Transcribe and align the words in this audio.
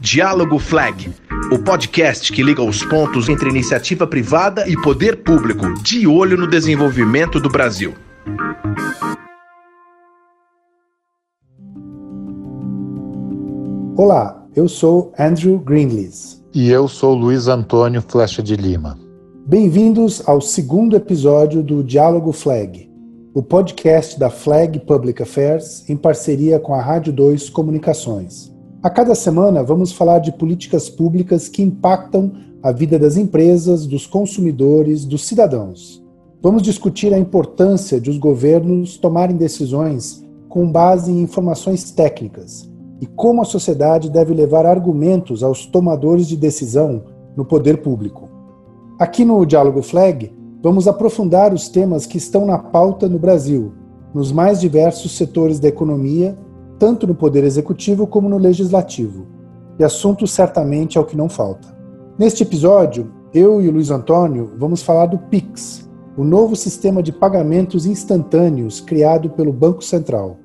Diálogo 0.00 0.58
Flag, 0.58 1.12
o 1.52 1.58
podcast 1.58 2.32
que 2.32 2.42
liga 2.42 2.62
os 2.62 2.82
pontos 2.82 3.28
entre 3.28 3.50
iniciativa 3.50 4.06
privada 4.06 4.66
e 4.66 4.80
poder 4.80 5.22
público, 5.22 5.74
de 5.82 6.06
olho 6.06 6.36
no 6.38 6.46
desenvolvimento 6.46 7.38
do 7.38 7.50
Brasil. 7.50 7.94
Olá, 13.96 14.46
eu 14.56 14.66
sou 14.66 15.12
Andrew 15.18 15.58
Greenlees. 15.58 16.42
E 16.54 16.70
eu 16.70 16.88
sou 16.88 17.14
Luiz 17.14 17.48
Antônio 17.48 18.00
Flecha 18.00 18.42
de 18.42 18.56
Lima. 18.56 18.98
Bem-vindos 19.46 20.26
ao 20.26 20.40
segundo 20.40 20.96
episódio 20.96 21.62
do 21.62 21.84
Diálogo 21.84 22.32
Flag, 22.32 22.90
o 23.34 23.42
podcast 23.42 24.18
da 24.18 24.30
Flag 24.30 24.80
Public 24.80 25.22
Affairs 25.22 25.88
em 25.88 25.96
parceria 25.96 26.58
com 26.58 26.74
a 26.74 26.80
Rádio 26.80 27.12
2 27.12 27.50
Comunicações. 27.50 28.56
A 28.80 28.88
cada 28.88 29.12
semana 29.16 29.60
vamos 29.64 29.90
falar 29.90 30.20
de 30.20 30.30
políticas 30.30 30.88
públicas 30.88 31.48
que 31.48 31.60
impactam 31.60 32.32
a 32.62 32.70
vida 32.70 32.96
das 32.96 33.16
empresas, 33.16 33.84
dos 33.86 34.06
consumidores, 34.06 35.04
dos 35.04 35.26
cidadãos. 35.26 36.00
Vamos 36.40 36.62
discutir 36.62 37.12
a 37.12 37.18
importância 37.18 38.00
de 38.00 38.08
os 38.08 38.18
governos 38.18 38.96
tomarem 38.96 39.36
decisões 39.36 40.24
com 40.48 40.70
base 40.70 41.10
em 41.10 41.20
informações 41.20 41.90
técnicas 41.90 42.70
e 43.00 43.06
como 43.06 43.42
a 43.42 43.44
sociedade 43.44 44.08
deve 44.08 44.32
levar 44.32 44.64
argumentos 44.64 45.42
aos 45.42 45.66
tomadores 45.66 46.28
de 46.28 46.36
decisão 46.36 47.02
no 47.36 47.44
poder 47.44 47.78
público. 47.78 48.28
Aqui 48.96 49.24
no 49.24 49.44
Diálogo 49.44 49.82
Flag, 49.82 50.32
vamos 50.62 50.86
aprofundar 50.86 51.52
os 51.52 51.68
temas 51.68 52.06
que 52.06 52.16
estão 52.16 52.46
na 52.46 52.58
pauta 52.58 53.08
no 53.08 53.18
Brasil, 53.18 53.72
nos 54.14 54.30
mais 54.30 54.60
diversos 54.60 55.16
setores 55.16 55.58
da 55.58 55.66
economia, 55.66 56.38
tanto 56.78 57.06
no 57.06 57.14
poder 57.14 57.44
executivo 57.44 58.06
como 58.06 58.28
no 58.28 58.38
legislativo. 58.38 59.26
E 59.78 59.84
assunto 59.84 60.26
certamente 60.26 60.96
é 60.96 61.00
o 61.00 61.04
que 61.04 61.16
não 61.16 61.28
falta. 61.28 61.76
Neste 62.18 62.42
episódio, 62.42 63.12
eu 63.32 63.60
e 63.60 63.68
o 63.68 63.72
Luiz 63.72 63.90
Antônio 63.90 64.52
vamos 64.56 64.82
falar 64.82 65.06
do 65.06 65.18
Pix, 65.18 65.88
o 66.16 66.24
novo 66.24 66.56
sistema 66.56 67.02
de 67.02 67.12
pagamentos 67.12 67.86
instantâneos 67.86 68.80
criado 68.80 69.30
pelo 69.30 69.52
Banco 69.52 69.84
Central. 69.84 70.38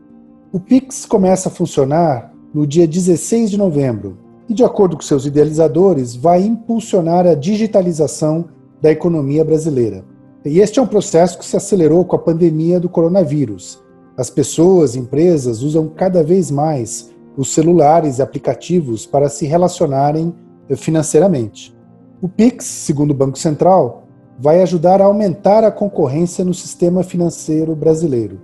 O 0.51 0.59
Pix 0.59 1.05
começa 1.05 1.49
a 1.49 1.51
funcionar 1.51 2.31
no 2.53 2.67
dia 2.67 2.87
16 2.87 3.49
de 3.49 3.57
novembro 3.57 4.19
e, 4.47 4.53
de 4.53 4.63
acordo 4.63 4.95
com 4.95 5.01
seus 5.01 5.25
idealizadores, 5.25 6.15
vai 6.15 6.43
impulsionar 6.43 7.25
a 7.25 7.33
digitalização 7.33 8.45
da 8.79 8.91
economia 8.91 9.43
brasileira. 9.43 10.05
E 10.45 10.59
este 10.59 10.77
é 10.77 10.81
um 10.81 10.87
processo 10.87 11.39
que 11.39 11.45
se 11.45 11.55
acelerou 11.55 12.03
com 12.05 12.15
a 12.15 12.19
pandemia 12.19 12.79
do 12.79 12.89
coronavírus. 12.89 13.81
As 14.17 14.29
pessoas 14.29 14.95
e 14.95 14.99
empresas 14.99 15.61
usam 15.61 15.87
cada 15.87 16.23
vez 16.23 16.51
mais 16.51 17.11
os 17.35 17.51
celulares 17.53 18.19
e 18.19 18.21
aplicativos 18.21 19.05
para 19.05 19.27
se 19.27 19.45
relacionarem 19.45 20.33
financeiramente. 20.75 21.75
O 22.21 22.29
Pix, 22.29 22.65
segundo 22.65 23.11
o 23.11 23.15
Banco 23.15 23.37
Central, 23.37 24.03
vai 24.39 24.61
ajudar 24.61 25.01
a 25.01 25.05
aumentar 25.05 25.63
a 25.63 25.71
concorrência 25.71 26.45
no 26.45 26.53
sistema 26.53 27.03
financeiro 27.03 27.75
brasileiro. 27.75 28.39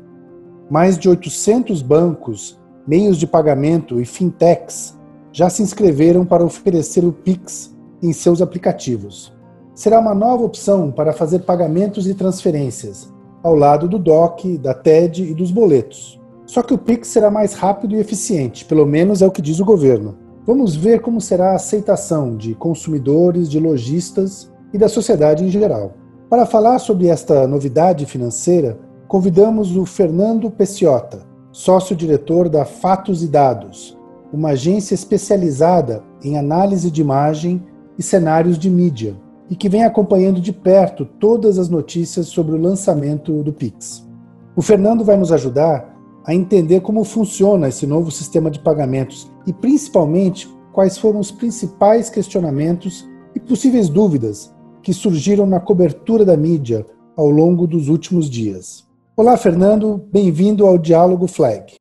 Mais 0.69 0.97
de 0.97 1.07
800 1.07 1.81
bancos 1.81 2.59
meios 2.87 3.17
de 3.17 3.27
pagamento 3.27 4.01
e 4.01 4.05
fintechs 4.05 4.97
já 5.31 5.49
se 5.49 5.61
inscreveram 5.61 6.25
para 6.25 6.43
oferecer 6.43 7.05
o 7.05 7.11
Pix 7.11 7.75
em 8.01 8.11
seus 8.11 8.41
aplicativos. 8.41 9.31
Será 9.75 9.99
uma 9.99 10.15
nova 10.15 10.43
opção 10.43 10.91
para 10.91 11.13
fazer 11.13 11.39
pagamentos 11.39 12.07
e 12.07 12.15
transferências, 12.15 13.13
ao 13.43 13.55
lado 13.55 13.87
do 13.87 13.97
DOC, 13.97 14.57
da 14.57 14.73
TED 14.73 15.23
e 15.23 15.33
dos 15.33 15.51
boletos. 15.51 16.19
Só 16.45 16.61
que 16.61 16.73
o 16.73 16.77
Pix 16.77 17.07
será 17.07 17.29
mais 17.29 17.53
rápido 17.53 17.95
e 17.95 17.99
eficiente, 17.99 18.65
pelo 18.65 18.85
menos 18.85 19.21
é 19.21 19.27
o 19.27 19.31
que 19.31 19.41
diz 19.41 19.59
o 19.59 19.65
governo. 19.65 20.17
Vamos 20.45 20.75
ver 20.75 21.01
como 21.01 21.21
será 21.21 21.51
a 21.51 21.55
aceitação 21.55 22.35
de 22.35 22.55
consumidores, 22.55 23.49
de 23.49 23.59
lojistas 23.59 24.51
e 24.73 24.77
da 24.77 24.89
sociedade 24.89 25.43
em 25.43 25.49
geral. 25.49 25.93
Para 26.29 26.45
falar 26.45 26.79
sobre 26.79 27.07
esta 27.07 27.47
novidade 27.47 28.05
financeira, 28.05 28.79
convidamos 29.07 29.75
o 29.75 29.85
Fernando 29.85 30.49
Peciota, 30.49 31.21
sócio-diretor 31.51 32.49
da 32.49 32.65
Fatos 32.65 33.23
e 33.23 33.27
Dados, 33.27 33.97
uma 34.31 34.49
agência 34.49 34.93
especializada 34.93 36.03
em 36.23 36.37
análise 36.37 36.91
de 36.91 37.01
imagem 37.01 37.63
e 37.97 38.03
cenários 38.03 38.57
de 38.57 38.69
mídia, 38.69 39.15
e 39.49 39.55
que 39.55 39.69
vem 39.69 39.83
acompanhando 39.83 40.39
de 40.39 40.53
perto 40.53 41.05
todas 41.05 41.57
as 41.57 41.69
notícias 41.69 42.27
sobre 42.27 42.55
o 42.55 42.61
lançamento 42.61 43.43
do 43.43 43.51
Pix. 43.51 44.07
O 44.55 44.61
Fernando 44.61 45.03
vai 45.03 45.17
nos 45.17 45.31
ajudar 45.31 45.97
a 46.25 46.33
entender 46.33 46.81
como 46.81 47.03
funciona 47.03 47.69
esse 47.69 47.87
novo 47.87 48.11
sistema 48.11 48.51
de 48.51 48.59
pagamentos 48.59 49.31
e, 49.47 49.53
principalmente, 49.53 50.47
quais 50.71 50.97
foram 50.97 51.19
os 51.19 51.31
principais 51.31 52.09
questionamentos 52.09 53.07
e 53.35 53.39
possíveis 53.39 53.89
dúvidas 53.89 54.53
que 54.83 54.93
surgiram 54.93 55.45
na 55.45 55.59
cobertura 55.59 56.23
da 56.23 56.37
mídia 56.37 56.85
ao 57.17 57.29
longo 57.29 57.65
dos 57.65 57.89
últimos 57.89 58.29
dias. 58.29 58.87
Olá, 59.17 59.35
Fernando, 59.35 60.07
bem-vindo 60.11 60.65
ao 60.65 60.77
Diálogo 60.77 61.27
Flag. 61.27 61.75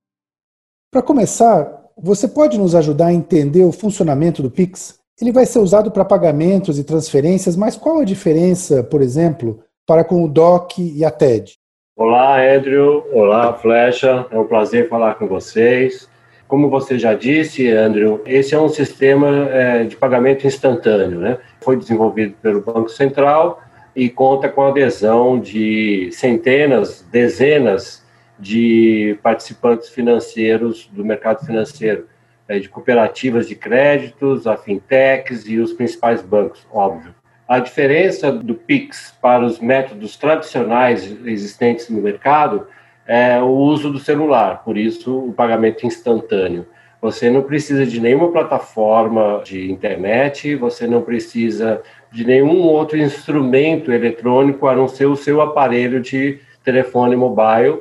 Para 0.90 1.02
começar, 1.02 1.84
você 1.96 2.26
pode 2.26 2.58
nos 2.58 2.74
ajudar 2.74 3.06
a 3.06 3.12
entender 3.12 3.64
o 3.64 3.72
funcionamento 3.72 4.42
do 4.42 4.50
Pix? 4.50 4.98
Ele 5.20 5.32
vai 5.32 5.44
ser 5.44 5.58
usado 5.58 5.90
para 5.90 6.04
pagamentos 6.04 6.78
e 6.78 6.84
transferências, 6.84 7.56
mas 7.56 7.76
qual 7.76 7.98
a 7.98 8.04
diferença, 8.04 8.84
por 8.84 9.02
exemplo, 9.02 9.58
para 9.84 10.04
com 10.04 10.22
o 10.22 10.28
DOC 10.28 10.78
e 10.78 11.04
a 11.04 11.10
TED? 11.10 11.54
Olá, 11.96 12.40
Andrew. 12.40 13.04
Olá, 13.12 13.52
Flecha. 13.52 14.24
É 14.30 14.38
um 14.38 14.46
prazer 14.46 14.88
falar 14.88 15.16
com 15.16 15.26
vocês. 15.26 16.08
Como 16.46 16.70
você 16.70 16.96
já 16.96 17.14
disse, 17.14 17.68
Andrew, 17.68 18.22
esse 18.24 18.54
é 18.54 18.60
um 18.60 18.68
sistema 18.68 19.48
é, 19.50 19.82
de 19.82 19.96
pagamento 19.96 20.46
instantâneo, 20.46 21.18
né? 21.18 21.38
Foi 21.60 21.76
desenvolvido 21.76 22.34
pelo 22.40 22.62
Banco 22.62 22.88
Central 22.88 23.60
e 23.96 24.08
conta 24.08 24.48
com 24.48 24.62
a 24.62 24.68
adesão 24.68 25.40
de 25.40 26.10
centenas, 26.12 27.04
dezenas 27.10 28.06
de 28.38 29.18
participantes 29.20 29.88
financeiros 29.88 30.88
do 30.92 31.04
mercado 31.04 31.44
financeiro, 31.44 32.06
de 32.56 32.68
cooperativas 32.68 33.46
de 33.46 33.54
créditos, 33.54 34.46
a 34.46 34.56
fintechs 34.56 35.46
e 35.46 35.58
os 35.58 35.72
principais 35.72 36.22
bancos, 36.22 36.66
óbvio. 36.72 37.14
A 37.46 37.58
diferença 37.58 38.30
do 38.32 38.54
PIX 38.54 39.14
para 39.20 39.44
os 39.44 39.58
métodos 39.58 40.16
tradicionais 40.16 41.04
existentes 41.24 41.88
no 41.88 42.00
mercado 42.00 42.66
é 43.06 43.40
o 43.40 43.48
uso 43.48 43.90
do 43.90 43.98
celular, 43.98 44.62
por 44.64 44.76
isso 44.76 45.18
o 45.18 45.32
pagamento 45.32 45.86
instantâneo. 45.86 46.66
Você 47.00 47.30
não 47.30 47.42
precisa 47.42 47.86
de 47.86 48.00
nenhuma 48.00 48.30
plataforma 48.32 49.40
de 49.44 49.70
internet, 49.70 50.56
você 50.56 50.86
não 50.86 51.00
precisa 51.02 51.82
de 52.10 52.24
nenhum 52.24 52.62
outro 52.62 52.98
instrumento 52.98 53.92
eletrônico 53.92 54.66
a 54.66 54.74
não 54.74 54.88
ser 54.88 55.06
o 55.06 55.16
seu 55.16 55.40
aparelho 55.40 56.00
de 56.00 56.40
telefone 56.64 57.14
mobile 57.16 57.80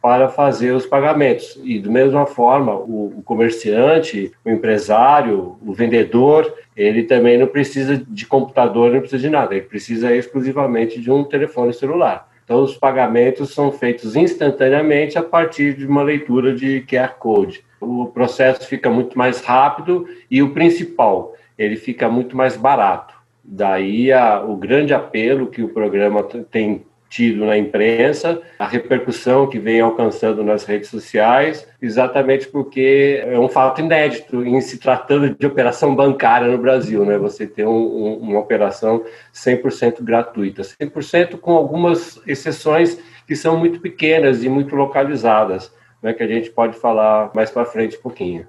para 0.00 0.28
fazer 0.28 0.72
os 0.72 0.86
pagamentos. 0.86 1.58
E, 1.64 1.80
da 1.80 1.90
mesma 1.90 2.24
forma, 2.24 2.74
o, 2.74 3.22
comerciante, 3.24 4.32
o 4.44 4.50
empresário, 4.50 5.56
o 5.60 5.72
vendedor, 5.72 6.52
ele 6.76 7.02
também 7.02 7.36
não 7.36 7.46
precisa 7.46 7.96
de 7.96 8.26
computador, 8.26 8.92
não 8.92 9.00
precisa 9.00 9.20
de 9.20 9.30
nada, 9.30 9.54
ele 9.54 9.66
precisa 9.66 10.14
exclusivamente 10.14 11.00
de 11.00 11.10
um 11.10 11.24
telefone 11.24 11.72
celular. 11.72 12.28
Então, 12.44 12.62
os 12.62 12.76
pagamentos 12.76 13.52
são 13.52 13.70
feitos 13.70 14.16
instantaneamente 14.16 15.18
a 15.18 15.22
partir 15.22 15.74
de 15.74 15.86
uma 15.86 16.02
leitura 16.02 16.54
de 16.54 16.80
QR 16.88 17.14
Code. 17.18 17.62
O 17.80 18.06
processo 18.06 18.66
fica 18.66 18.88
muito 18.88 19.18
mais 19.18 19.40
rápido 19.42 20.06
e, 20.30 20.42
o 20.42 20.54
principal, 20.54 21.34
ele 21.58 21.76
fica 21.76 22.08
muito 22.08 22.36
mais 22.36 22.56
barato. 22.56 23.14
Daí 23.44 24.12
a, 24.12 24.42
o 24.42 24.56
grande 24.56 24.94
apelo 24.94 25.48
que 25.48 25.62
o 25.62 25.68
programa 25.68 26.22
tem 26.22 26.86
tido 27.08 27.44
na 27.46 27.56
imprensa, 27.56 28.40
a 28.58 28.66
repercussão 28.66 29.46
que 29.46 29.58
vem 29.58 29.80
alcançando 29.80 30.44
nas 30.44 30.64
redes 30.64 30.90
sociais, 30.90 31.66
exatamente 31.80 32.46
porque 32.48 33.22
é 33.24 33.38
um 33.38 33.48
fato 33.48 33.80
inédito 33.80 34.44
em 34.44 34.60
se 34.60 34.78
tratando 34.78 35.34
de 35.34 35.46
operação 35.46 35.94
bancária 35.94 36.48
no 36.48 36.58
Brasil, 36.58 37.04
né? 37.04 37.16
Você 37.18 37.46
ter 37.46 37.66
um, 37.66 37.70
um, 37.70 38.18
uma 38.18 38.38
operação 38.38 39.04
100% 39.34 40.02
gratuita, 40.02 40.62
100% 40.62 41.38
com 41.38 41.52
algumas 41.52 42.20
exceções 42.26 42.98
que 43.26 43.34
são 43.34 43.58
muito 43.58 43.80
pequenas 43.80 44.44
e 44.44 44.48
muito 44.48 44.76
localizadas, 44.76 45.72
né? 46.02 46.12
Que 46.12 46.22
a 46.22 46.28
gente 46.28 46.50
pode 46.50 46.78
falar 46.78 47.30
mais 47.34 47.50
para 47.50 47.64
frente 47.64 47.96
um 47.96 48.02
pouquinho. 48.02 48.46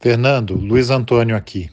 Fernando, 0.00 0.54
Luiz 0.54 0.90
Antônio 0.90 1.36
aqui. 1.36 1.70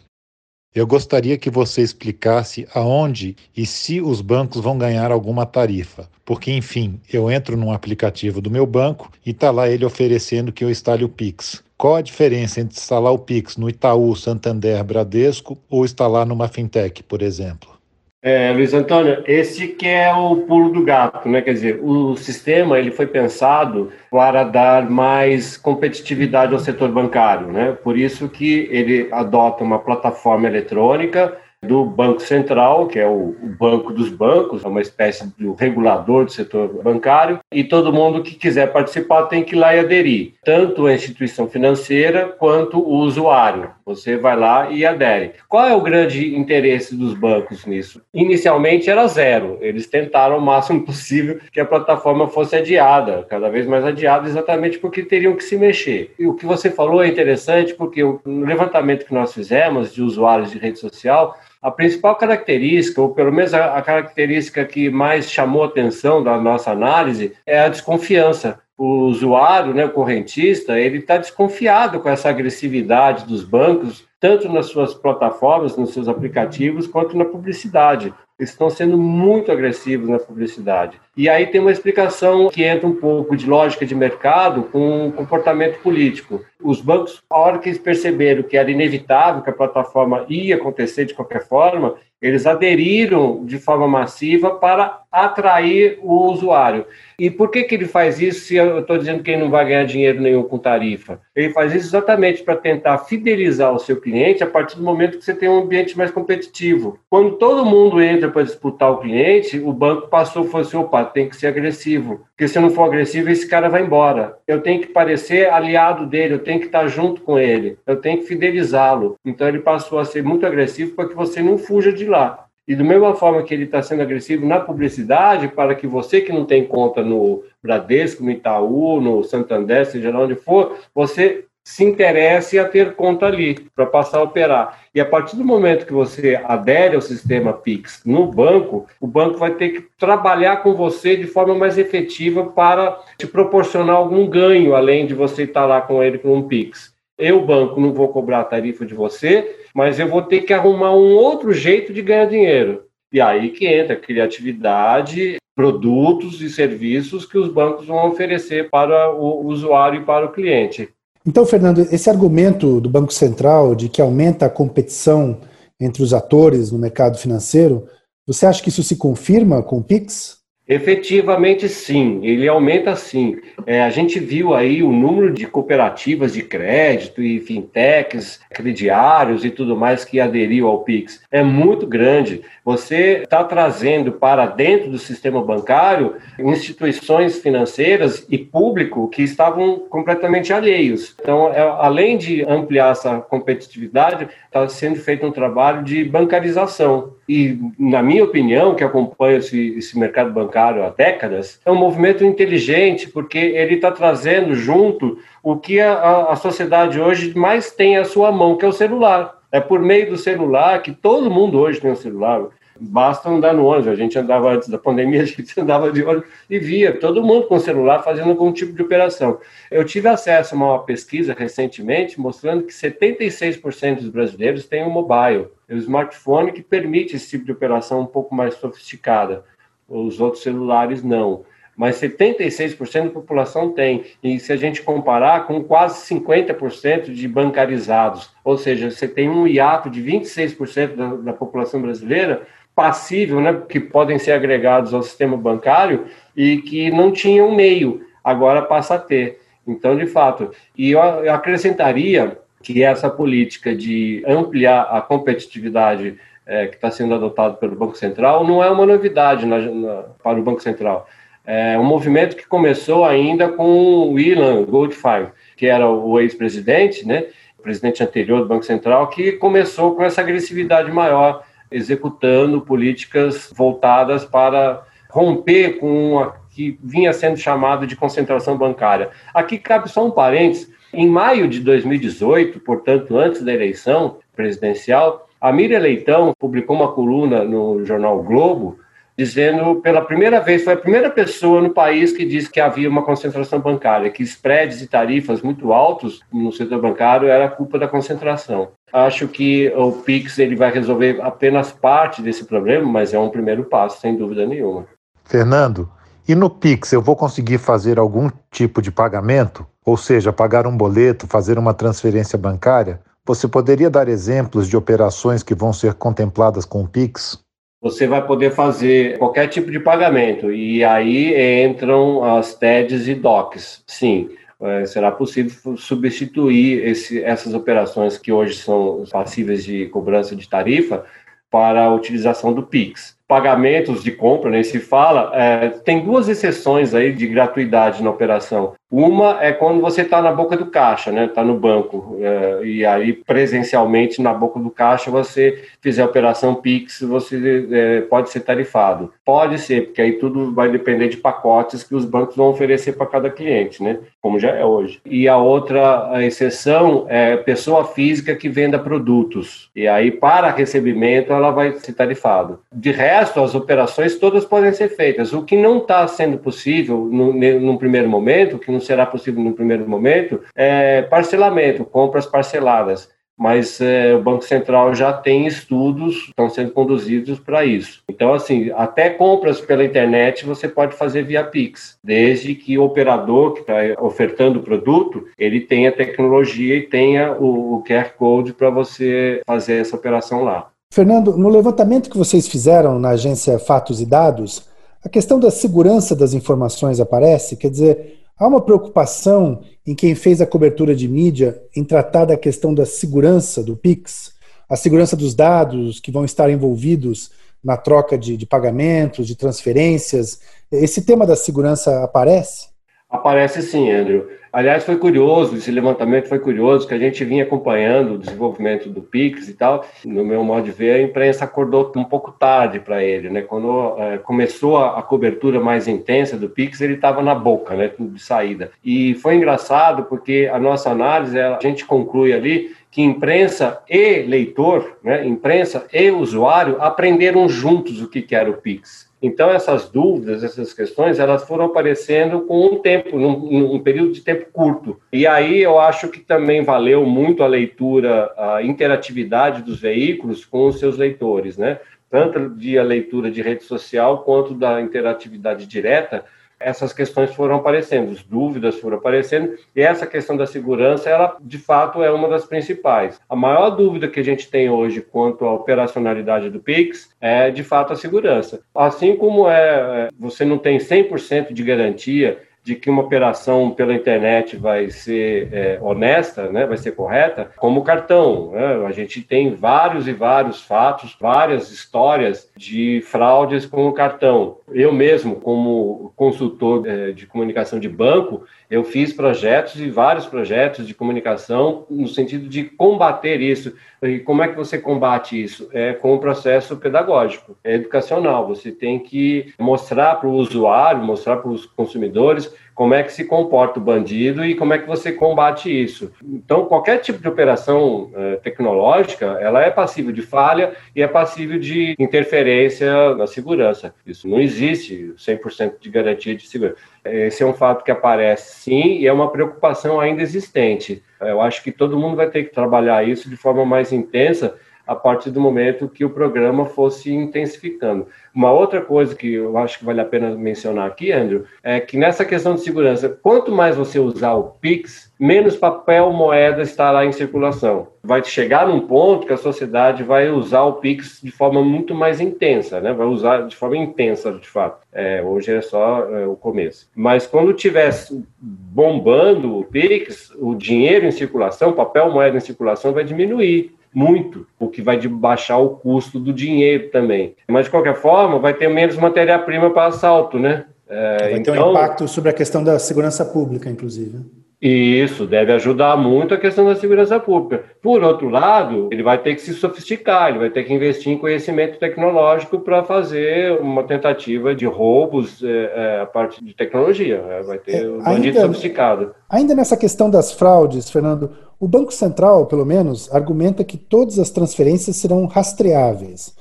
Eu 0.74 0.86
gostaria 0.86 1.36
que 1.36 1.50
você 1.50 1.82
explicasse 1.82 2.68
aonde 2.76 3.36
e 3.58 3.66
se 3.66 4.00
os 4.00 4.22
bancos 4.22 4.62
vão 4.62 4.78
ganhar 4.78 5.12
alguma 5.12 5.44
tarifa. 5.44 6.08
Porque, 6.24 6.52
enfim, 6.52 7.00
eu 7.12 7.32
entro 7.32 7.58
num 7.58 7.72
aplicativo 7.72 8.40
do 8.40 8.52
meu 8.52 8.68
banco 8.68 9.12
e 9.26 9.32
está 9.32 9.50
lá 9.50 9.68
ele 9.68 9.84
oferecendo 9.84 10.54
que 10.54 10.64
eu 10.64 10.70
instale 10.70 11.04
o 11.04 11.10
Pix. 11.10 11.64
Qual 11.76 11.96
a 11.96 12.04
diferença 12.04 12.62
entre 12.62 12.78
instalar 12.78 13.12
o 13.12 13.18
Pix 13.18 13.58
no 13.58 13.68
Itaú, 13.68 14.16
Santander, 14.16 14.84
Bradesco 14.84 15.58
ou 15.68 15.86
instalar 15.86 16.24
numa 16.28 16.48
fintech, 16.48 17.02
por 17.02 17.24
exemplo? 17.24 17.79
É, 18.22 18.52
Luiz 18.52 18.74
Antônio, 18.74 19.24
esse 19.26 19.70
que 19.70 19.88
é 19.88 20.14
o 20.14 20.36
pulo 20.42 20.74
do 20.74 20.84
gato, 20.84 21.30
né? 21.30 21.42
Quer 21.42 21.54
dizer, 21.54 21.80
o 21.82 22.18
sistema 22.18 22.78
ele 22.78 22.92
foi 22.92 23.08
pensado 23.08 23.94
para 24.12 24.44
dar 24.44 24.90
mais 24.90 25.56
competitividade 25.56 26.54
ao 26.54 26.60
setor 26.60 26.92
bancário, 26.92 27.48
né? 27.48 27.78
Por 27.82 27.98
isso 27.98 28.28
que 28.28 28.68
ele 28.72 29.08
adota 29.14 29.64
uma 29.64 29.80
plataforma 29.80 30.48
eletrônica 30.48 31.38
do 31.62 31.84
Banco 31.84 32.22
Central, 32.22 32.88
que 32.88 33.00
é 33.00 33.08
o, 33.08 33.36
o, 33.42 33.56
banco 33.60 33.92
dos 33.92 34.10
bancos, 34.10 34.64
é 34.64 34.68
uma 34.68 34.82
espécie 34.82 35.28
de 35.38 35.54
regulador 35.58 36.26
do 36.26 36.32
setor 36.32 36.82
bancário, 36.82 37.40
e 37.52 37.64
todo 37.64 37.92
mundo 37.92 38.24
que 38.24 38.36
quiser 38.36 38.72
participar 38.72 39.24
tem 39.24 39.44
que 39.44 39.56
ir 39.56 39.60
lá 39.60 39.76
e 39.76 39.80
aderir, 39.80 40.34
tanto 40.44 40.86
a 40.86 40.94
instituição 40.94 41.50
financeira 41.50 42.28
quanto 42.28 42.80
o 42.80 42.96
usuário. 43.00 43.72
Você 43.86 44.16
vai 44.16 44.38
lá 44.38 44.70
e 44.70 44.86
adere. 44.86 45.34
Qual 45.48 45.66
é 45.66 45.76
o 45.76 45.82
grande 45.82 46.36
interesse 46.36 46.96
dos 46.96 47.14
bancos 47.14 47.66
nisso? 47.66 48.02
Inicialmente 48.14 48.90
era 48.90 49.08
zero. 49.08 49.58
Eles 49.62 49.88
tentaram 49.88 50.38
o 50.38 50.42
máximo 50.42 50.86
possível 50.86 51.40
que 51.52 51.60
a 51.60 51.66
plataforma 51.66 52.28
fosse 52.28 52.56
adiada, 52.56 53.26
cada 53.28 53.50
vez 53.50 53.66
mais 53.66 53.84
adiada, 53.84 54.28
exatamente 54.28 54.80
porque 54.80 55.04
teriam 55.04 55.36
que 55.36 55.44
se 55.44 55.58
mexer. 55.58 56.14
E 56.18 56.26
o 56.26 56.36
que 56.36 56.46
você 56.46 56.70
falou 56.70 57.04
é 57.04 57.08
interessante 57.08 57.74
porque 57.74 58.02
no 58.04 58.46
levantamento 58.46 59.06
que 59.06 59.14
nós 59.14 59.34
fizemos 59.34 59.94
de 59.94 60.02
usuários 60.02 60.52
de 60.52 60.60
rede 60.60 60.80
social, 60.80 61.36
a 61.62 61.70
principal 61.70 62.16
característica, 62.16 63.02
ou 63.02 63.14
pelo 63.14 63.32
menos 63.32 63.54
a, 63.54 63.82
característica 63.82 64.64
que 64.66 64.90
mais 64.90 65.30
chamou 65.30 65.64
atenção 65.64 66.24
da 66.24 66.40
nossa 66.40 66.72
análise, 66.72 67.34
é 67.46 67.60
a 67.60 67.70
desconfiança 67.70 68.60
o 68.80 69.08
usuário, 69.08 69.74
né, 69.74 69.84
o 69.84 69.92
correntista, 69.92 70.80
ele 70.80 71.00
está 71.00 71.18
desconfiado 71.18 72.00
com 72.00 72.08
essa 72.08 72.30
agressividade 72.30 73.26
dos 73.26 73.44
bancos, 73.44 74.08
tanto 74.22 74.48
nas 74.48 74.68
suas 74.68 74.94
plataformas, 74.94 75.76
nos 75.76 75.92
seus 75.92 76.08
aplicativos, 76.08 76.88
quanto 76.88 77.18
na 77.18 77.26
publicidade. 77.26 78.14
Eles 78.40 78.52
estão 78.52 78.70
sendo 78.70 78.98
muito 78.98 79.52
agressivos 79.52 80.08
na 80.08 80.18
publicidade. 80.18 80.98
E 81.20 81.28
aí 81.28 81.48
tem 81.48 81.60
uma 81.60 81.70
explicação 81.70 82.48
que 82.48 82.64
entra 82.64 82.88
um 82.88 82.96
pouco 82.96 83.36
de 83.36 83.46
lógica 83.46 83.86
de 83.86 83.94
mercado 83.94 84.64
com 84.64 85.12
comportamento 85.12 85.78
político. 85.82 86.46
Os 86.64 86.80
bancos, 86.80 87.22
a 87.30 87.38
hora 87.38 87.60
que 87.60 87.68
eles 87.68 87.78
perceberam 87.78 88.42
que 88.42 88.56
era 88.56 88.72
inevitável 88.72 89.42
que 89.42 89.50
a 89.50 89.54
plataforma 89.54 90.26
ia 90.30 90.56
acontecer 90.56 91.04
de 91.04 91.14
qualquer 91.14 91.46
forma, 91.46 91.96
eles 92.22 92.46
aderiram 92.46 93.46
de 93.46 93.58
forma 93.58 93.88
massiva 93.88 94.52
para 94.52 95.04
atrair 95.12 95.98
o 96.02 96.30
usuário. 96.30 96.86
E 97.18 97.30
por 97.30 97.50
que, 97.50 97.64
que 97.64 97.76
ele 97.76 97.86
faz 97.86 98.22
isso 98.22 98.42
se 98.42 98.56
eu 98.56 98.80
estou 98.80 98.98
dizendo 98.98 99.24
que 99.24 99.32
ele 99.32 99.42
não 99.42 99.50
vai 99.50 99.66
ganhar 99.66 99.86
dinheiro 99.86 100.22
nenhum 100.22 100.44
com 100.44 100.58
tarifa? 100.58 101.20
Ele 101.36 101.52
faz 101.52 101.74
isso 101.74 101.88
exatamente 101.88 102.44
para 102.44 102.56
tentar 102.56 102.98
fidelizar 103.00 103.74
o 103.74 103.80
seu 103.80 104.00
cliente 104.00 104.44
a 104.44 104.48
partir 104.48 104.76
do 104.76 104.84
momento 104.84 105.18
que 105.18 105.26
você 105.26 105.34
tem 105.34 105.50
um 105.50 105.60
ambiente 105.60 105.98
mais 105.98 106.12
competitivo. 106.12 107.00
Quando 107.10 107.38
todo 107.38 107.66
mundo 107.66 108.02
entra 108.02 108.30
para 108.30 108.44
disputar 108.44 108.92
o 108.92 108.98
cliente, 108.98 109.60
o 109.60 109.72
banco 109.74 110.08
passou 110.08 110.46
e 110.46 110.48
falou 110.50 110.68
assim, 110.68 110.78
opa, 110.78 111.09
tem 111.14 111.30
que 111.30 111.36
ser 111.36 111.48
agressivo. 111.48 112.26
Porque 112.30 112.48
se 112.48 112.58
eu 112.58 112.62
não 112.62 112.70
for 112.70 112.84
agressivo, 112.84 113.30
esse 113.30 113.48
cara 113.48 113.70
vai 113.70 113.84
embora. 113.84 114.38
Eu 114.48 114.62
tenho 114.62 114.82
que 114.82 114.88
parecer 114.88 115.50
aliado 115.50 116.06
dele, 116.06 116.36
eu 116.36 116.40
tenho 116.40 116.60
que 116.60 116.68
estar 116.68 116.88
junto 116.88 117.22
com 117.22 117.38
ele, 117.38 117.78
eu 117.86 117.98
tenho 117.98 118.20
que 118.20 118.26
fidelizá-lo. 118.26 119.16
Então 119.26 119.48
ele 119.48 119.60
passou 119.60 120.00
a 120.00 120.06
ser 120.06 120.24
muito 120.24 120.46
agressivo 120.46 120.96
para 120.96 121.08
que 121.08 121.16
você 121.16 121.42
não 121.42 121.58
fuja 121.58 121.92
de 121.92 122.06
lá. 122.06 122.46
E 122.70 122.76
da 122.76 122.84
mesma 122.84 123.16
forma 123.16 123.42
que 123.42 123.52
ele 123.52 123.64
está 123.64 123.82
sendo 123.82 124.04
agressivo 124.04 124.46
na 124.46 124.60
publicidade, 124.60 125.48
para 125.48 125.74
que 125.74 125.88
você 125.88 126.22
que 126.22 126.32
não 126.32 126.46
tem 126.46 126.64
conta 126.64 127.04
no 127.04 127.44
Bradesco, 127.64 128.24
no 128.24 128.30
Itaú, 128.30 129.02
no 129.02 129.24
Santander, 129.24 129.88
seja 129.88 130.16
onde 130.16 130.36
for, 130.36 130.78
você 130.94 131.46
se 131.70 131.84
interesse 131.84 132.58
a 132.58 132.68
ter 132.68 132.96
conta 132.96 133.28
ali 133.28 133.54
para 133.76 133.86
passar 133.86 134.18
a 134.18 134.24
operar. 134.24 134.80
E 134.94 135.00
a 135.00 135.06
partir 135.06 135.36
do 135.36 135.46
momento 135.46 135.86
que 135.86 135.94
você 135.94 136.42
adere 136.44 136.96
ao 136.96 137.02
sistema 137.02 137.54
Pix 137.54 138.02
no 138.04 138.26
banco, 138.26 138.88
o 139.00 139.06
banco 139.06 139.38
vai 139.38 139.54
ter 139.54 139.70
que 139.70 139.86
trabalhar 139.96 140.64
com 140.64 140.74
você 140.74 141.16
de 141.16 141.28
forma 141.28 141.54
mais 141.54 141.78
efetiva 141.78 142.44
para 142.44 143.00
te 143.20 143.28
proporcionar 143.28 143.98
algum 143.98 144.28
ganho, 144.28 144.74
além 144.74 145.06
de 145.06 145.14
você 145.14 145.44
estar 145.44 145.68
lá 145.68 145.80
com 145.80 146.02
ele 146.02 146.18
com 146.18 146.36
um 146.36 146.48
Pix. 146.48 146.92
Eu, 147.16 147.46
banco, 147.46 147.80
não 147.80 147.94
vou 147.94 148.08
cobrar 148.08 148.40
a 148.40 148.46
tarifa 148.46 148.84
de 148.84 148.96
você, 148.96 149.58
mas 149.72 150.00
eu 150.00 150.08
vou 150.08 150.24
ter 150.24 150.42
que 150.42 150.54
arrumar 150.54 150.96
um 150.96 151.14
outro 151.14 151.54
jeito 151.54 151.94
de 151.94 152.02
ganhar 152.02 152.26
dinheiro. 152.26 152.86
E 153.14 153.22
aí 153.22 153.50
que 153.50 153.68
entra 153.68 153.96
criatividade, 153.96 155.38
produtos 155.56 156.42
e 156.42 156.50
serviços 156.50 157.28
que 157.28 157.38
os 157.38 157.48
bancos 157.48 157.86
vão 157.86 158.08
oferecer 158.08 158.72
para 158.72 159.14
o 159.14 159.46
usuário 159.46 160.02
e 160.02 160.06
para 160.06 160.26
o 160.26 160.32
cliente. 160.32 160.90
Então, 161.26 161.46
Fernando, 161.46 161.82
esse 161.92 162.10
argumento 162.10 162.80
do 162.80 162.90
Banco 162.90 163.14
Central 163.14 163.76
de 163.76 163.90
que 163.90 164.02
aumenta 164.02 164.46
a 164.46 164.50
competição 164.50 165.40
entre 165.80 166.02
os 166.02 166.14
atores 166.14 166.72
no 166.72 166.80
mercado 166.80 167.18
financeiro, 167.18 167.88
você 168.26 168.46
acha 168.46 168.62
que 168.62 168.70
isso 168.70 168.84
se 168.84 168.96
confirma 168.96 169.62
com 169.62 169.78
o 169.78 169.84
PIX? 169.84 170.39
Efetivamente, 170.70 171.68
sim, 171.68 172.20
ele 172.24 172.48
aumenta 172.48 172.96
sim. 172.96 173.40
É, 173.66 173.82
a 173.82 173.90
gente 173.90 174.20
viu 174.20 174.54
aí 174.54 174.84
o 174.84 174.92
número 174.92 175.34
de 175.34 175.48
cooperativas 175.48 176.34
de 176.34 176.44
crédito 176.44 177.24
e 177.24 177.40
fintechs, 177.40 178.40
crediários 178.52 179.44
e 179.44 179.50
tudo 179.50 179.76
mais 179.76 180.06
que 180.06 180.20
aderiu 180.20 180.68
ao 180.68 180.84
Pix. 180.84 181.24
É 181.32 181.42
muito 181.42 181.88
grande. 181.88 182.44
Você 182.64 183.24
está 183.24 183.44
trazendo 183.44 184.12
para 184.12 184.46
dentro 184.46 184.92
do 184.92 185.00
sistema 185.00 185.44
bancário 185.44 186.18
instituições 186.38 187.40
financeiras 187.40 188.28
e 188.30 188.38
público 188.38 189.10
que 189.10 189.24
estavam 189.24 189.80
completamente 189.90 190.54
alheios. 190.54 191.16
Então, 191.20 191.52
é, 191.52 191.62
além 191.62 192.16
de 192.16 192.44
ampliar 192.44 192.92
essa 192.92 193.20
competitividade, 193.20 194.28
está 194.46 194.70
sendo 194.70 195.00
feito 195.00 195.26
um 195.26 195.32
trabalho 195.32 195.84
de 195.84 196.04
bancarização. 196.04 197.18
E, 197.30 197.60
na 197.78 198.02
minha 198.02 198.24
opinião, 198.24 198.74
que 198.74 198.84
acompanho 198.84 199.38
esse, 199.38 199.76
esse 199.78 200.00
mercado 200.00 200.34
bancário 200.34 200.84
há 200.84 200.90
décadas, 200.90 201.62
é 201.64 201.70
um 201.70 201.76
movimento 201.76 202.26
inteligente, 202.26 203.08
porque 203.08 203.38
ele 203.38 203.76
está 203.76 203.92
trazendo 203.92 204.56
junto 204.56 205.20
o 205.44 205.56
que 205.56 205.80
a, 205.80 206.24
a 206.24 206.36
sociedade 206.36 207.00
hoje 207.00 207.38
mais 207.38 207.72
tem 207.72 207.98
à 207.98 208.04
sua 208.04 208.32
mão, 208.32 208.58
que 208.58 208.66
é 208.66 208.68
o 208.68 208.74
celular. 208.74 209.38
É 209.52 209.60
por 209.60 209.80
meio 209.80 210.10
do 210.10 210.18
celular 210.18 210.82
que 210.82 210.92
todo 210.92 211.30
mundo 211.30 211.60
hoje 211.60 211.80
tem 211.80 211.92
um 211.92 211.96
celular. 211.96 212.48
Basta 212.80 213.30
andar 213.30 213.54
no 213.54 213.66
ônibus. 213.66 213.88
A 213.88 213.96
gente 213.96 214.18
andava 214.18 214.52
antes 214.54 214.70
da 214.70 214.78
pandemia, 214.78 215.22
a 215.24 215.26
gente 215.26 215.60
andava 215.60 215.92
de 215.92 216.04
ônibus 216.04 216.30
e 216.50 216.58
via 216.58 216.98
todo 216.98 217.24
mundo 217.24 217.48
com 217.48 217.60
celular 217.60 218.02
fazendo 218.04 218.30
algum 218.30 218.52
tipo 218.52 218.74
de 218.74 218.82
operação. 218.82 219.40
Eu 219.70 219.84
tive 219.84 220.08
acesso 220.08 220.56
a 220.56 220.58
uma 220.58 220.80
pesquisa 220.84 221.36
recentemente 221.38 222.20
mostrando 222.20 222.64
que 222.64 222.74
76% 222.74 223.96
dos 223.96 224.10
brasileiros 224.10 224.66
têm 224.66 224.84
um 224.84 224.90
mobile, 224.90 225.48
um 225.70 225.78
smartphone 225.78 226.52
que 226.52 226.62
permite 226.62 227.16
esse 227.16 227.30
tipo 227.30 227.46
de 227.46 227.52
operação 227.52 228.02
um 228.02 228.06
pouco 228.06 228.34
mais 228.34 228.56
sofisticada. 228.56 229.44
Os 229.88 230.20
outros 230.20 230.44
celulares 230.44 231.04
não 231.04 231.44
mas 231.80 231.96
76% 231.96 233.06
da 233.06 233.10
população 233.10 233.72
tem. 233.72 234.04
E 234.22 234.38
se 234.38 234.52
a 234.52 234.58
gente 234.58 234.82
comparar 234.82 235.48
com 235.48 235.64
quase 235.64 236.14
50% 236.14 237.14
de 237.14 237.26
bancarizados, 237.26 238.30
ou 238.44 238.58
seja, 238.58 238.92
você 238.92 239.08
tem 239.08 239.30
um 239.30 239.48
hiato 239.48 239.90
de 239.90 240.04
26% 240.04 240.96
da, 240.98 241.16
da 241.16 241.32
população 241.32 241.82
brasileira 241.82 242.46
passível, 242.80 243.42
né, 243.42 243.62
que 243.68 243.78
podem 243.78 244.18
ser 244.18 244.32
agregados 244.32 244.94
ao 244.94 245.04
sistema 245.04 245.36
bancário 245.36 246.06
e 246.34 246.60
que 246.60 246.90
não 246.90 247.12
tinham 247.12 247.54
meio, 247.54 248.06
agora 248.24 248.62
passa 248.62 248.96
a 248.96 248.98
ter. 248.98 249.42
Então, 249.68 249.98
de 249.98 250.06
fato, 250.06 250.50
e 250.78 250.92
eu 250.92 251.02
acrescentaria 251.30 252.38
que 252.64 252.82
essa 252.82 253.10
política 253.10 253.76
de 253.76 254.24
ampliar 254.26 254.84
a 254.84 255.02
competitividade 255.02 256.18
é, 256.46 256.68
que 256.68 256.76
está 256.76 256.90
sendo 256.90 257.14
adotada 257.16 257.56
pelo 257.56 257.76
Banco 257.76 257.98
Central 257.98 258.48
não 258.48 258.64
é 258.64 258.70
uma 258.70 258.86
novidade 258.86 259.46
na, 259.46 259.58
na, 259.58 260.04
para 260.24 260.40
o 260.40 260.42
Banco 260.42 260.64
Central. 260.64 261.06
É 261.46 261.78
um 261.78 261.84
movimento 261.84 262.38
que 262.38 262.48
começou 262.48 263.04
ainda 263.04 263.50
com 263.50 264.10
o 264.10 264.18
Ilan 264.18 264.64
Goldfein, 264.64 265.28
que 265.58 265.68
era 265.68 265.86
o 265.86 266.18
ex-presidente, 266.18 267.06
né, 267.06 267.26
o 267.58 267.62
presidente 267.62 268.02
anterior 268.02 268.40
do 268.40 268.48
Banco 268.48 268.64
Central, 268.64 269.10
que 269.10 269.34
começou 269.34 269.98
com 269.98 270.04
essa 270.04 270.22
agressividade 270.22 270.90
maior, 270.90 271.44
executando 271.72 272.62
políticas 272.62 273.52
voltadas 273.56 274.26
para 274.26 274.84
romper 275.10 275.80
com 275.80 276.20
a 276.20 276.36
que 276.50 276.78
vinha 276.84 277.14
sendo 277.14 277.38
chamado 277.38 277.88
de 277.88 277.96
concentração 277.96 278.58
bancária. 278.58 279.12
Aqui 279.34 279.58
cabe 279.58 279.90
só 279.90 280.06
um 280.06 280.12
parênteses. 280.12 280.70
Em 280.92 281.08
maio 281.08 281.48
de 281.48 281.60
2018, 281.62 282.60
portanto, 282.60 283.18
antes 283.18 283.42
da 283.44 283.54
eleição 283.54 284.18
presidencial, 284.36 285.30
a 285.40 285.54
Miriam 285.54 285.80
Leitão 285.80 286.34
publicou 286.38 286.76
uma 286.76 286.92
coluna 286.92 287.44
no 287.46 287.86
jornal 287.86 288.22
Globo 288.24 288.80
dizendo 289.20 289.82
pela 289.82 290.00
primeira 290.00 290.40
vez, 290.40 290.64
foi 290.64 290.72
a 290.72 290.78
primeira 290.78 291.10
pessoa 291.10 291.62
no 291.62 291.72
país 291.72 292.14
que 292.14 292.24
disse 292.26 292.50
que 292.50 292.58
havia 292.58 292.88
uma 292.88 293.04
concentração 293.04 293.60
bancária, 293.60 294.10
que 294.10 294.24
spreads 294.24 294.82
e 294.82 294.88
tarifas 294.88 295.42
muito 295.42 295.74
altos 295.74 296.22
no 296.32 296.54
setor 296.54 296.82
bancário 296.82 297.28
era 297.28 297.50
culpa 297.50 297.78
da 297.78 297.86
concentração. 297.86 298.70
Acho 298.94 299.28
que 299.28 299.74
o 299.76 299.92
Pix 299.92 300.40
ele 300.40 300.56
vai 300.56 300.72
resolver 300.72 301.20
apenas 301.22 301.70
parte 301.70 302.22
desse 302.22 302.46
problema, 302.46 302.90
mas 302.90 303.14
é 303.14 303.20
um 303.20 303.30
primeiro 303.30 303.66
passo, 303.66 304.00
sem 304.00 304.16
dúvida 304.16 304.46
nenhuma. 304.46 304.86
Fernando, 305.26 305.92
e 306.26 306.34
no 306.34 306.50
Pix 306.50 306.94
eu 306.94 307.02
vou 307.02 307.18
conseguir 307.18 307.58
fazer 307.58 308.00
algum 308.00 308.30
tipo 308.50 308.82
de 308.82 308.90
pagamento? 308.90 309.68
Ou 309.86 309.98
seja, 309.98 310.32
pagar 310.32 310.66
um 310.66 310.78
boleto, 310.78 311.28
fazer 311.28 311.60
uma 311.60 311.74
transferência 311.74 312.38
bancária? 312.38 313.02
Você 313.26 313.50
poderia 313.50 313.90
dar 313.90 314.08
exemplos 314.08 314.70
de 314.70 314.78
operações 314.78 315.44
que 315.44 315.54
vão 315.54 315.74
ser 315.74 315.96
contempladas 315.96 316.64
com 316.64 316.84
o 316.84 316.88
Pix? 316.88 317.38
Você 317.82 318.08
vai 318.08 318.26
poder 318.26 318.52
fazer 318.52 319.18
qualquer 319.18 319.48
tipo 319.48 319.72
de 319.72 319.80
pagamento. 319.80 320.52
E 320.52 320.84
aí 320.84 321.64
entram 321.64 322.24
as 322.24 322.56
TEDs 322.56 323.08
e 323.08 323.16
DOCs. 323.16 323.84
Sim, 323.88 324.30
é, 324.62 324.86
será 324.86 325.12
possível 325.12 325.78
substituir 325.78 326.86
esse, 326.86 327.24
essas 327.24 327.54
operações 327.54 328.18
que 328.18 328.32
hoje 328.32 328.56
são 328.56 329.04
passíveis 329.12 329.64
de 329.64 329.86
cobrança 329.88 330.36
de 330.36 330.48
tarifa 330.48 331.06
para 331.50 331.86
a 331.86 331.94
utilização 331.94 332.54
do 332.54 332.64
PIX 332.64 333.18
pagamentos 333.30 334.04
de 334.04 334.12
compra, 334.12 334.50
nem 334.50 334.62
né, 334.62 334.64
se 334.64 334.80
fala, 334.80 335.32
é, 335.36 335.70
tem 335.70 336.04
duas 336.04 336.28
exceções 336.28 336.96
aí 336.96 337.14
de 337.14 337.28
gratuidade 337.28 338.02
na 338.02 338.10
operação. 338.10 338.74
Uma 338.92 339.38
é 339.42 339.52
quando 339.52 339.82
você 339.82 340.02
está 340.02 340.20
na 340.20 340.32
boca 340.32 340.58
do 340.58 340.66
caixa, 340.66 341.12
né? 341.12 341.26
Está 341.26 341.44
no 341.44 341.54
banco 341.54 342.18
é, 342.20 342.66
e 342.66 342.86
aí 342.86 343.14
presencialmente 343.14 344.20
na 344.22 344.34
boca 344.34 344.60
do 344.60 344.72
caixa 344.72 345.12
você 345.12 345.64
fizer 345.80 346.04
operação 346.04 346.56
Pix, 346.56 347.02
você 347.02 347.68
é, 347.72 348.02
pode 348.02 348.32
ser 348.32 348.40
tarifado. 348.40 349.14
Pode 349.24 349.60
ser, 349.60 349.86
porque 349.88 350.02
aí 350.02 350.14
tudo 350.14 350.54
vai 350.54 350.72
depender 350.72 351.08
de 351.08 351.18
pacotes 351.18 351.84
que 351.84 351.94
os 351.94 352.04
bancos 352.04 352.36
vão 352.36 352.50
oferecer 352.50 352.94
para 352.94 353.06
cada 353.06 353.30
cliente, 353.30 353.84
né? 353.84 354.00
Como 354.20 354.40
já 354.40 354.50
é 354.56 354.66
hoje. 354.66 355.00
E 355.06 355.28
a 355.28 355.38
outra 355.38 356.26
exceção 356.26 357.06
é 357.08 357.38
pessoa 357.38 357.86
física 357.86 358.36
que 358.36 358.50
venda 358.50 358.80
produtos. 358.80 359.70
E 359.76 359.88
aí 359.88 360.10
para 360.10 360.50
recebimento 360.50 361.32
ela 361.32 361.52
vai 361.52 361.74
ser 361.74 361.94
tarifado. 361.94 362.60
De 362.74 362.92
resto, 362.92 363.40
as 363.40 363.54
operações 363.54 364.16
todas 364.16 364.46
podem 364.46 364.74
ser 364.74 364.90
feitas. 364.90 365.32
O 365.32 365.44
que 365.44 365.56
não 365.56 365.78
está 365.78 366.08
sendo 366.08 366.40
possível 366.40 367.08
no, 367.12 367.34
num 367.34 367.78
primeiro 367.78 368.10
momento, 368.10 368.58
que 368.58 368.79
será 368.80 369.06
possível 369.06 369.44
no 369.44 369.54
primeiro 369.54 369.88
momento, 369.88 370.42
é 370.56 371.02
parcelamento, 371.04 371.86
compras 371.86 372.26
parceladas. 372.26 373.10
Mas 373.40 373.80
é, 373.80 374.14
o 374.14 374.22
Banco 374.22 374.44
Central 374.44 374.94
já 374.94 375.14
tem 375.14 375.48
estudos, 375.48 376.28
estão 376.28 376.50
sendo 376.50 376.72
conduzidos 376.72 377.40
para 377.40 377.64
isso. 377.64 378.04
Então, 378.10 378.34
assim, 378.34 378.70
até 378.76 379.10
compras 379.10 379.62
pela 379.62 379.86
internet 379.86 380.46
você 380.46 380.68
pode 380.68 380.94
fazer 380.94 381.24
via 381.24 381.42
Pix, 381.42 381.98
desde 382.04 382.54
que 382.54 382.78
o 382.78 382.84
operador 382.84 383.54
que 383.54 383.62
está 383.62 383.76
ofertando 384.02 384.60
o 384.60 384.64
produto, 384.64 385.24
ele 385.38 385.62
tenha 385.62 385.90
tecnologia 385.90 386.76
e 386.76 386.82
tenha 386.82 387.32
o, 387.32 387.76
o 387.76 387.84
QR 387.84 388.10
Code 388.18 388.52
para 388.52 388.70
você 388.70 389.40
fazer 389.48 389.76
essa 389.76 389.96
operação 389.96 390.44
lá. 390.44 390.70
Fernando, 390.94 391.38
no 391.38 391.48
levantamento 391.48 392.10
que 392.10 392.18
vocês 392.18 392.46
fizeram 392.46 393.00
na 393.00 393.12
agência 393.12 393.58
Fatos 393.58 394.02
e 394.02 394.06
Dados, 394.06 394.68
a 395.02 395.08
questão 395.08 395.40
da 395.40 395.50
segurança 395.50 396.14
das 396.14 396.34
informações 396.34 397.00
aparece, 397.00 397.56
quer 397.56 397.70
dizer, 397.70 398.19
Há 398.40 398.48
uma 398.48 398.62
preocupação 398.62 399.64
em 399.86 399.94
quem 399.94 400.16
fez 400.16 400.40
a 400.40 400.48
cobertura 400.48 400.96
de 400.96 401.10
mídia 401.10 401.62
em 401.76 401.84
tratar 401.84 402.24
da 402.24 402.38
questão 402.38 402.74
da 402.74 402.86
segurança 402.86 403.62
do 403.62 403.76
PIX, 403.76 404.32
a 404.70 404.78
segurança 404.78 405.18
dos 405.18 405.36
dados 405.36 406.00
que 406.00 406.10
vão 406.10 406.24
estar 406.24 406.50
envolvidos 406.50 407.32
na 407.62 407.76
troca 407.76 408.18
de, 408.18 408.38
de 408.38 408.46
pagamentos, 408.46 409.28
de 409.28 409.36
transferências. 409.36 410.40
Esse 410.72 411.02
tema 411.02 411.28
da 411.28 411.36
segurança 411.36 412.02
aparece? 412.02 412.70
Aparece 413.10 413.64
sim, 413.64 413.92
Andrew. 413.92 414.30
Aliás, 414.54 414.84
foi 414.84 414.98
curioso, 414.98 415.56
esse 415.56 415.72
levantamento 415.72 416.28
foi 416.28 416.40
curioso, 416.40 416.88
que 416.88 416.94
a 416.94 417.00
gente 417.00 417.24
vinha 417.24 417.44
acompanhando 417.44 418.14
o 418.14 418.18
desenvolvimento 418.18 418.88
do 418.90 419.02
Pix 419.02 419.48
e 419.48 419.54
tal. 419.54 419.86
No 420.06 420.24
meu 420.24 420.44
modo 420.44 420.66
de 420.66 420.72
ver, 420.72 420.94
a 420.94 421.02
imprensa 421.02 421.46
acordou 421.46 421.92
um 421.96 422.04
pouco 422.04 422.32
tarde 422.32 422.80
para 422.80 423.04
ele, 423.04 423.30
né? 423.30 423.42
Quando 423.42 423.96
é, 423.98 424.18
começou 424.20 424.78
a, 424.78 425.00
a, 425.00 425.02
cobertura 425.02 425.60
mais 425.60 425.88
intensa 425.88 426.38
do 426.38 426.50
Pix, 426.50 426.82
ele 426.82 426.96
estava 426.96 427.22
na 427.22 427.34
boca, 427.34 427.76
né? 427.76 427.92
De 427.98 428.20
saída. 428.22 428.72
E 428.84 429.16
foi 429.16 429.36
engraçado 429.36 430.04
porque 430.04 430.50
a 430.52 430.60
nossa 430.60 430.92
análise, 430.92 431.40
a 431.40 431.60
gente 431.62 431.86
conclui 431.86 432.32
ali 432.32 432.76
que 432.92 433.02
imprensa 433.02 433.82
e 433.90 434.24
leitor, 434.24 434.98
né? 435.04 435.26
Imprensa 435.28 435.88
e 435.92 436.12
usuário 436.12 436.78
aprenderam 436.80 437.50
juntos 437.50 438.02
o 438.02 438.10
que, 438.10 438.22
que 438.22 438.36
era 438.36 438.50
o 438.50 438.58
Pix. 438.58 439.09
Então, 439.22 439.52
essas 439.52 439.90
dúvidas, 439.90 440.44
essas 440.44 440.74
questões, 440.74 441.20
elas 441.20 441.44
foram 441.44 441.66
aparecendo 441.66 442.42
com 442.42 442.68
um 442.68 442.80
tempo, 442.80 443.18
num, 443.18 443.38
num, 443.68 443.80
período 443.80 444.14
de 444.14 444.22
tempo 444.22 444.46
curto. 444.52 445.00
E 445.12 445.28
aí 445.28 445.62
eu 445.62 445.78
acho 445.78 446.08
que 446.08 446.22
também 446.22 446.64
valeu 446.64 447.06
muito 447.06 447.44
a 447.44 447.48
leitura, 447.48 448.32
a 448.38 448.64
interatividade 448.64 449.62
dos 449.62 449.80
veículos 449.80 450.46
com 450.46 450.68
os 450.68 450.80
seus 450.80 450.98
leitores, 450.98 451.58
né? 451.58 451.80
Tanto 452.10 452.50
de 452.52 452.80
a 452.80 452.84
leitura 452.84 453.30
de 453.30 453.42
rede 453.42 453.64
social 453.64 454.24
quanto 454.24 454.54
da 454.54 454.82
interatividade 454.82 455.66
direta, 455.66 456.24
essas 456.60 456.92
questões 456.92 457.34
foram 457.34 457.56
aparecendo, 457.56 458.12
as 458.12 458.24
dúvidas 458.24 458.80
foram 458.80 458.98
aparecendo, 458.98 459.56
e 459.76 459.82
essa 459.82 460.06
questão 460.06 460.36
da 460.36 460.46
segurança, 460.46 461.10
ela 461.10 461.38
de 461.42 461.58
fato 461.58 462.04
é 462.04 462.12
uma 462.12 462.28
das 462.28 462.46
principais. 462.46 463.20
A 463.30 463.36
maior 463.36 463.72
dúvida 463.72 464.08
que 464.08 464.20
a 464.20 464.24
gente 464.24 464.50
tem 464.50 464.70
hoje 464.70 465.02
quanto 465.02 465.46
à 465.46 465.54
operacionalidade 465.54 466.50
do 466.50 466.60
Pix 466.60 467.16
é 467.22 467.50
de 467.50 467.64
fato 467.64 467.94
a 467.94 467.96
segurança. 467.96 468.62
Assim 468.76 469.16
como 469.16 469.50
é, 469.50 470.08
é 470.08 470.10
você 470.20 470.44
não 470.44 470.58
tem 470.58 470.78
100% 470.78 471.54
de 471.54 471.64
garantia 471.64 472.49
de 472.70 472.76
que 472.76 472.88
uma 472.88 473.02
operação 473.02 473.72
pela 473.72 473.96
internet 473.96 474.56
vai 474.56 474.92
ser 474.92 475.50
é, 475.52 475.80
honesta, 475.82 476.52
né, 476.52 476.68
vai 476.68 476.78
ser 476.78 476.92
correta, 476.92 477.50
como 477.58 477.80
o 477.80 477.84
cartão. 477.84 478.52
Né? 478.52 478.86
A 478.86 478.92
gente 478.92 479.24
tem 479.24 479.56
vários 479.56 480.08
e 480.08 480.14
vários 480.14 480.62
fatos, 480.62 481.18
várias 481.20 481.72
histórias 481.72 482.48
de 482.56 483.02
fraudes 483.08 483.66
com 483.66 483.88
o 483.88 483.94
cartão. 483.94 484.58
Eu 484.72 484.94
mesmo, 484.94 485.38
como 485.38 486.14
consultor 486.16 486.88
é, 486.88 487.12
de 487.12 487.26
comunicação 487.26 487.80
de 487.80 487.90
banco, 487.90 488.44
eu 488.70 488.84
fiz 488.84 489.12
projetos 489.12 489.80
e 489.80 489.90
vários 489.90 490.28
projetos 490.28 490.86
de 490.86 490.94
comunicação 490.94 491.86
no 491.90 492.08
sentido 492.08 492.48
de 492.48 492.66
combater 492.66 493.42
isso. 493.42 493.74
E 494.02 494.20
como 494.20 494.44
é 494.44 494.48
que 494.48 494.56
você 494.56 494.78
combate 494.78 495.42
isso? 495.42 495.68
É 495.74 495.94
com 495.94 496.14
o 496.14 496.20
processo 496.20 496.78
pedagógico, 496.78 497.58
é 497.64 497.74
educacional. 497.74 498.48
Você 498.48 498.72
tem 498.72 499.00
que 499.00 499.54
mostrar 499.58 500.16
para 500.16 500.30
o 500.30 500.34
usuário, 500.34 501.04
mostrar 501.04 501.38
para 501.38 501.50
os 501.50 501.66
consumidores 501.66 502.54
como 502.80 502.94
é 502.94 503.04
que 503.04 503.12
se 503.12 503.26
comporta 503.26 503.78
o 503.78 503.84
bandido 503.84 504.46
e 504.46 504.56
como 504.56 504.74
é 504.74 504.78
que 504.78 504.88
você 504.88 505.12
combate 505.12 505.70
isso. 505.70 506.14
Então, 506.24 506.64
qualquer 506.64 507.00
tipo 507.00 507.20
de 507.20 507.28
operação 507.28 508.10
eh, 508.16 508.40
tecnológica, 508.42 509.38
ela 509.42 509.62
é 509.62 509.70
passível 509.70 510.14
de 510.14 510.22
falha 510.22 510.72
e 510.96 511.02
é 511.02 511.08
passível 511.10 511.60
de 511.60 511.94
interferência 512.00 513.16
na 513.16 513.28
segurança. 513.28 513.94
Isso 514.06 514.30
não 514.30 514.40
existe 514.40 515.14
100% 515.18 515.74
de 515.82 515.90
garantia 515.90 516.34
de 516.34 516.48
segurança. 516.48 516.78
Esse 517.04 517.44
é 517.44 517.46
um 517.46 517.54
fato 517.54 517.84
que 517.84 517.92
aparece 517.92 518.62
sim 518.62 519.00
e 519.00 519.06
é 519.06 519.12
uma 519.12 519.30
preocupação 519.30 520.00
ainda 520.00 520.22
existente. 520.22 521.04
Eu 521.20 521.42
acho 521.42 521.62
que 521.62 521.74
todo 521.74 522.00
mundo 522.00 522.16
vai 522.16 522.30
ter 522.30 522.46
que 522.46 522.56
trabalhar 522.56 523.06
isso 523.06 523.30
de 523.30 523.36
forma 523.36 523.66
mais 523.66 523.92
intensa 523.92 524.56
a 524.90 524.96
partir 524.96 525.30
do 525.30 525.40
momento 525.40 525.88
que 525.88 526.04
o 526.04 526.10
programa 526.10 526.66
fosse 526.66 527.14
intensificando. 527.14 528.08
Uma 528.34 528.52
outra 528.52 528.82
coisa 528.82 529.16
que 529.16 529.36
eu 529.36 529.56
acho 529.56 529.78
que 529.78 529.86
vale 529.86 530.02
a 530.02 530.06
pena 530.06 530.32
mencionar 530.32 530.88
aqui, 530.88 531.12
Andrew, 531.12 531.44
é 531.62 531.80
que 531.80 531.96
nessa 531.96 532.26
questão 532.26 532.56
de 532.56 532.62
segurança, 532.62 533.08
quanto 533.08 533.52
mais 533.52 533.76
você 533.76 534.00
usar 534.00 534.34
o 534.34 534.46
Pix, 534.46 535.14
menos 535.20 535.56
papel 535.56 536.12
moeda 536.12 536.64
estará 536.64 537.06
em 537.06 537.12
circulação. 537.12 537.90
Vai 538.04 538.24
chegar 538.24 538.68
num 538.68 538.88
ponto 538.88 539.28
que 539.28 539.34
a 539.34 539.38
sociedade 539.38 540.02
vai 540.02 540.32
usar 540.32 540.64
o 540.64 540.74
Pix 540.74 541.22
de 541.22 541.30
forma 541.30 541.64
muito 541.64 541.94
mais 541.94 542.20
intensa, 542.20 542.82
né? 542.82 542.92
vai 542.92 543.06
usar 543.06 543.46
de 543.46 543.56
forma 543.56 543.78
intensa, 543.78 544.32
de 544.32 544.50
fato. 544.50 544.80
É, 544.92 545.22
hoje 545.22 545.54
é 545.54 545.62
só 545.62 546.00
é, 546.10 546.26
o 546.26 546.36
começo. 546.36 546.90
Mas 546.96 547.28
quando 547.28 547.54
tiver 547.54 547.94
bombando 548.42 549.56
o 549.56 549.66
Pix, 549.66 550.34
o 550.40 550.56
dinheiro 550.56 551.06
em 551.06 551.12
circulação, 551.12 551.74
papel 551.74 552.10
moeda 552.10 552.38
em 552.38 552.40
circulação 552.42 552.92
vai 552.92 553.04
diminuir 553.04 553.78
muito, 553.94 554.46
o 554.60 554.68
que 554.68 554.82
vai 554.82 555.00
baixar 555.08 555.58
o 555.58 555.70
custo 555.70 556.20
do 556.20 556.32
dinheiro 556.32 556.90
também. 556.90 557.36
Mas, 557.48 557.66
de 557.66 557.72
qualquer 557.72 557.96
forma, 557.96 558.40
vai 558.40 558.54
ter 558.54 558.68
menos 558.70 558.98
matéria-prima 558.98 559.72
para 559.72 559.88
assalto, 559.88 560.38
né? 560.38 560.66
É, 560.88 561.18
vai 561.18 561.34
então... 561.34 561.54
ter 561.54 561.60
um 561.60 561.70
então 561.70 561.72
impacto 561.72 562.08
sobre 562.08 562.30
a 562.30 562.34
questão 562.34 562.64
da 562.64 562.78
segurança 562.80 563.24
pública, 563.26 563.70
inclusive. 563.70 564.20
Isso 564.62 565.26
deve 565.26 565.54
ajudar 565.54 565.96
muito 565.96 566.34
a 566.34 566.38
questão 566.38 566.66
da 566.66 566.76
segurança 566.76 567.18
pública. 567.18 567.64
Por 567.82 568.04
outro 568.04 568.28
lado, 568.28 568.90
ele 568.92 569.02
vai 569.02 569.18
ter 569.18 569.36
que 569.36 569.42
se 569.42 569.54
sofisticar, 569.54 570.30
ele 570.30 570.40
vai 570.40 570.50
ter 570.50 570.64
que 570.64 570.74
investir 570.74 571.14
em 571.14 571.18
conhecimento 571.18 571.80
tecnológico 571.80 572.60
para 572.60 572.84
fazer 572.84 573.58
uma 573.62 573.84
tentativa 573.84 574.54
de 574.54 574.66
roubos 574.66 575.42
é, 575.42 575.48
é, 575.48 576.02
a 576.02 576.06
parte 576.06 576.44
de 576.44 576.54
tecnologia. 576.54 577.22
Né? 577.22 577.42
Vai 577.44 577.58
ter 577.58 577.86
é, 577.86 577.90
um 577.90 578.04
bandido 578.04 578.38
ainda, 578.38 578.42
sofisticado. 578.42 579.16
Ainda 579.30 579.56
nessa 579.56 579.78
questão 579.78 580.10
das 580.10 580.34
fraudes, 580.34 580.90
Fernando, 580.90 581.32
o 581.60 581.68
Banco 581.68 581.94
Central, 581.94 582.46
pelo 582.46 582.66
menos, 582.66 583.14
argumenta 583.14 583.64
que 583.64 583.78
todas 583.78 584.18
as 584.18 584.30
transferências 584.30 584.96
serão 584.96 585.26
rastreáveis. 585.26 586.34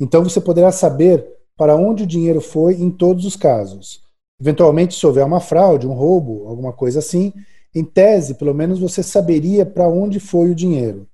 Então 0.00 0.24
você 0.24 0.40
poderá 0.40 0.72
saber 0.72 1.26
para 1.56 1.76
onde 1.76 2.04
o 2.04 2.06
dinheiro 2.06 2.40
foi 2.40 2.74
em 2.74 2.90
todos 2.90 3.24
os 3.26 3.36
casos. 3.36 4.02
Eventualmente, 4.40 4.94
se 4.94 5.06
houver 5.06 5.24
uma 5.24 5.38
fraude, 5.38 5.86
um 5.86 5.92
roubo, 5.92 6.48
alguma 6.48 6.72
coisa 6.72 6.98
assim, 6.98 7.32
em 7.74 7.84
tese, 7.84 8.34
pelo 8.34 8.54
menos 8.54 8.78
você 8.78 9.02
saberia 9.02 9.66
para 9.66 9.86
onde 9.86 10.18
foi 10.18 10.50
o 10.50 10.54
dinheiro. 10.54 11.06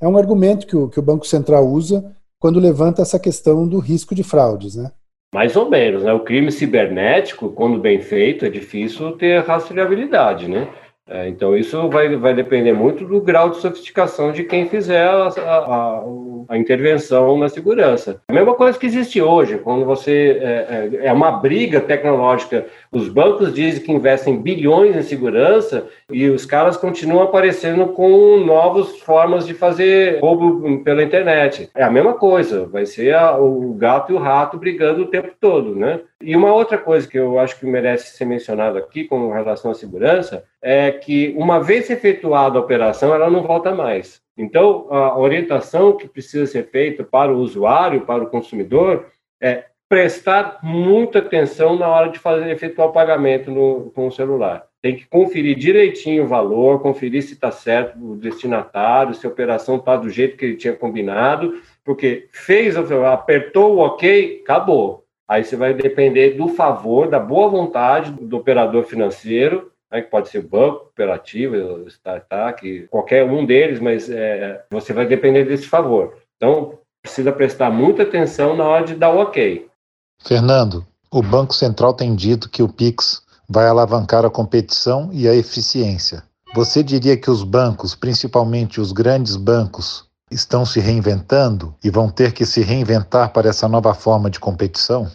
É 0.00 0.08
um 0.08 0.16
argumento 0.16 0.66
que 0.66 0.76
o, 0.76 0.88
que 0.88 0.98
o 0.98 1.02
Banco 1.02 1.26
Central 1.26 1.66
usa 1.66 2.14
quando 2.38 2.60
levanta 2.60 3.02
essa 3.02 3.18
questão 3.18 3.66
do 3.66 3.78
risco 3.78 4.14
de 4.14 4.22
fraudes, 4.22 4.76
né? 4.76 4.92
Mais 5.34 5.56
ou 5.56 5.68
menos, 5.68 6.04
né? 6.04 6.12
O 6.12 6.24
crime 6.24 6.50
cibernético, 6.50 7.50
quando 7.50 7.78
bem 7.78 8.00
feito, 8.00 8.44
é 8.44 8.50
difícil 8.50 9.12
ter 9.12 9.42
rastreabilidade, 9.44 10.48
né? 10.48 10.72
É, 11.08 11.26
então, 11.26 11.56
isso 11.56 11.88
vai, 11.88 12.14
vai 12.16 12.34
depender 12.34 12.74
muito 12.74 13.04
do 13.04 13.20
grau 13.20 13.48
de 13.48 13.56
sofisticação 13.56 14.30
de 14.30 14.44
quem 14.44 14.68
fizer 14.68 15.08
a, 15.08 15.28
a, 15.28 16.02
a, 16.50 16.58
intervenção 16.58 17.38
na 17.38 17.48
segurança. 17.48 18.20
A 18.28 18.32
mesma 18.32 18.54
coisa 18.54 18.78
que 18.78 18.84
existe 18.84 19.20
hoje, 19.20 19.56
quando 19.58 19.86
você. 19.86 20.38
É, 20.40 20.98
é, 21.02 21.06
é, 21.06 21.12
uma 21.12 21.32
briga 21.32 21.80
tecnológica. 21.80 22.66
Os 22.92 23.08
bancos 23.08 23.54
dizem 23.54 23.82
que 23.82 23.92
investem 23.92 24.40
bilhões 24.40 24.94
em 24.96 25.02
segurança 25.02 25.86
e 26.10 26.28
os 26.28 26.44
caras 26.44 26.76
continuam 26.76 27.22
aparecendo 27.22 27.86
com 27.88 28.38
novas 28.38 28.98
formas 29.00 29.46
de 29.46 29.54
fazer 29.54 30.20
roubo 30.20 30.82
pela 30.84 31.02
internet. 31.02 31.70
É 31.74 31.84
a 31.84 31.90
mesma 31.90 32.14
coisa, 32.14 32.66
vai 32.66 32.84
ser 32.84 33.16
o 33.38 33.72
gato 33.74 34.12
e 34.12 34.14
o 34.14 34.18
rato 34.18 34.58
brigando 34.58 35.02
o 35.02 35.06
tempo 35.06 35.30
todo, 35.40 35.74
né? 35.74 36.00
E 36.20 36.34
uma 36.34 36.52
outra 36.52 36.76
coisa 36.76 37.06
que 37.06 37.18
eu 37.18 37.38
acho 37.38 37.58
que 37.58 37.66
merece 37.66 38.16
ser 38.16 38.24
mencionado 38.24 38.76
aqui 38.76 39.04
com 39.04 39.30
relação 39.32 39.70
à 39.70 39.74
segurança 39.74 40.44
é 40.60 40.97
que, 40.98 41.34
uma 41.36 41.60
vez 41.60 41.88
efetuada 41.90 42.58
a 42.58 42.62
operação, 42.62 43.14
ela 43.14 43.30
não 43.30 43.42
volta 43.42 43.74
mais. 43.74 44.20
Então, 44.36 44.86
a 44.90 45.18
orientação 45.18 45.96
que 45.96 46.06
precisa 46.06 46.46
ser 46.46 46.68
feita 46.70 47.02
para 47.02 47.32
o 47.32 47.38
usuário, 47.38 48.02
para 48.02 48.22
o 48.22 48.30
consumidor, 48.30 49.06
é 49.40 49.64
prestar 49.88 50.58
muita 50.62 51.18
atenção 51.18 51.76
na 51.76 51.88
hora 51.88 52.10
de 52.10 52.18
fazer 52.18 52.50
efetuar 52.50 52.88
o 52.88 52.92
pagamento 52.92 53.50
no, 53.50 53.90
com 53.94 54.06
o 54.06 54.12
celular. 54.12 54.66
Tem 54.80 54.94
que 54.94 55.06
conferir 55.06 55.56
direitinho 55.56 56.24
o 56.24 56.28
valor, 56.28 56.80
conferir 56.80 57.22
se 57.22 57.32
está 57.32 57.50
certo 57.50 57.98
o 57.98 58.16
destinatário, 58.16 59.14
se 59.14 59.26
a 59.26 59.30
operação 59.30 59.76
está 59.76 59.96
do 59.96 60.08
jeito 60.08 60.36
que 60.36 60.44
ele 60.44 60.56
tinha 60.56 60.74
combinado, 60.74 61.60
porque 61.84 62.28
fez, 62.30 62.76
apertou 62.76 63.76
o 63.76 63.78
OK, 63.80 64.42
acabou. 64.44 65.04
Aí 65.26 65.42
você 65.42 65.56
vai 65.56 65.74
depender 65.74 66.30
do 66.30 66.48
favor, 66.48 67.08
da 67.08 67.18
boa 67.18 67.48
vontade 67.48 68.12
do 68.12 68.36
operador 68.36 68.84
financeiro, 68.84 69.72
né, 69.90 70.02
que 70.02 70.10
pode 70.10 70.28
ser 70.28 70.42
banco, 70.42 70.80
cooperativa, 70.80 71.56
startup, 71.88 72.88
qualquer 72.90 73.24
um 73.24 73.44
deles, 73.44 73.80
mas 73.80 74.08
é, 74.08 74.64
você 74.70 74.92
vai 74.92 75.06
depender 75.06 75.44
desse 75.44 75.66
favor. 75.66 76.16
Então, 76.36 76.78
precisa 77.02 77.32
prestar 77.32 77.70
muita 77.70 78.02
atenção 78.02 78.56
na 78.56 78.64
hora 78.64 78.84
de 78.84 78.94
dar 78.94 79.10
o 79.10 79.18
ok. 79.18 79.68
Fernando, 80.20 80.86
o 81.10 81.22
Banco 81.22 81.54
Central 81.54 81.94
tem 81.94 82.14
dito 82.14 82.50
que 82.50 82.62
o 82.62 82.68
PIX 82.68 83.22
vai 83.48 83.66
alavancar 83.66 84.24
a 84.24 84.30
competição 84.30 85.08
e 85.12 85.26
a 85.26 85.34
eficiência. 85.34 86.22
Você 86.54 86.82
diria 86.82 87.16
que 87.16 87.30
os 87.30 87.42
bancos, 87.42 87.94
principalmente 87.94 88.80
os 88.80 88.92
grandes 88.92 89.36
bancos, 89.36 90.06
estão 90.30 90.64
se 90.66 90.80
reinventando 90.80 91.74
e 91.82 91.90
vão 91.90 92.10
ter 92.10 92.32
que 92.32 92.44
se 92.44 92.60
reinventar 92.60 93.32
para 93.32 93.48
essa 93.48 93.68
nova 93.68 93.94
forma 93.94 94.28
de 94.28 94.38
competição? 94.38 95.10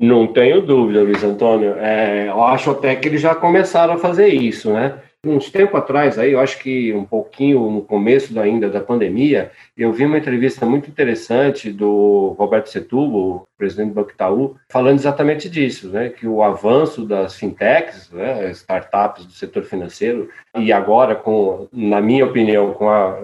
Não 0.00 0.26
tenho 0.26 0.62
dúvida, 0.62 1.02
Luiz 1.02 1.22
Antônio. 1.22 1.74
É, 1.76 2.28
eu 2.28 2.42
acho 2.42 2.70
até 2.70 2.96
que 2.96 3.06
eles 3.06 3.20
já 3.20 3.34
começaram 3.34 3.92
a 3.92 3.98
fazer 3.98 4.28
isso, 4.28 4.72
né? 4.72 4.94
Uns 5.22 5.50
tempo 5.50 5.76
atrás, 5.76 6.18
aí, 6.18 6.32
eu 6.32 6.40
acho 6.40 6.58
que 6.60 6.90
um 6.94 7.04
pouquinho 7.04 7.70
no 7.70 7.82
começo 7.82 8.40
ainda 8.40 8.70
da 8.70 8.80
pandemia, 8.80 9.50
eu 9.76 9.92
vi 9.92 10.06
uma 10.06 10.16
entrevista 10.16 10.64
muito 10.64 10.88
interessante 10.88 11.70
do 11.70 12.34
Roberto 12.38 12.70
Setúbal, 12.70 13.46
presidente 13.58 13.88
do 13.88 13.94
Banco 13.94 14.12
Itaú, 14.12 14.56
falando 14.70 14.98
exatamente 14.98 15.50
disso, 15.50 15.90
né? 15.90 16.08
Que 16.08 16.26
o 16.26 16.42
avanço 16.42 17.04
das 17.04 17.36
fintechs, 17.36 18.10
né, 18.10 18.50
startups 18.52 19.26
do 19.26 19.32
setor 19.32 19.64
financeiro, 19.64 20.30
e 20.56 20.72
agora, 20.72 21.14
com, 21.14 21.68
na 21.70 22.00
minha 22.00 22.24
opinião, 22.24 22.72
com 22.72 22.88
a 22.88 23.18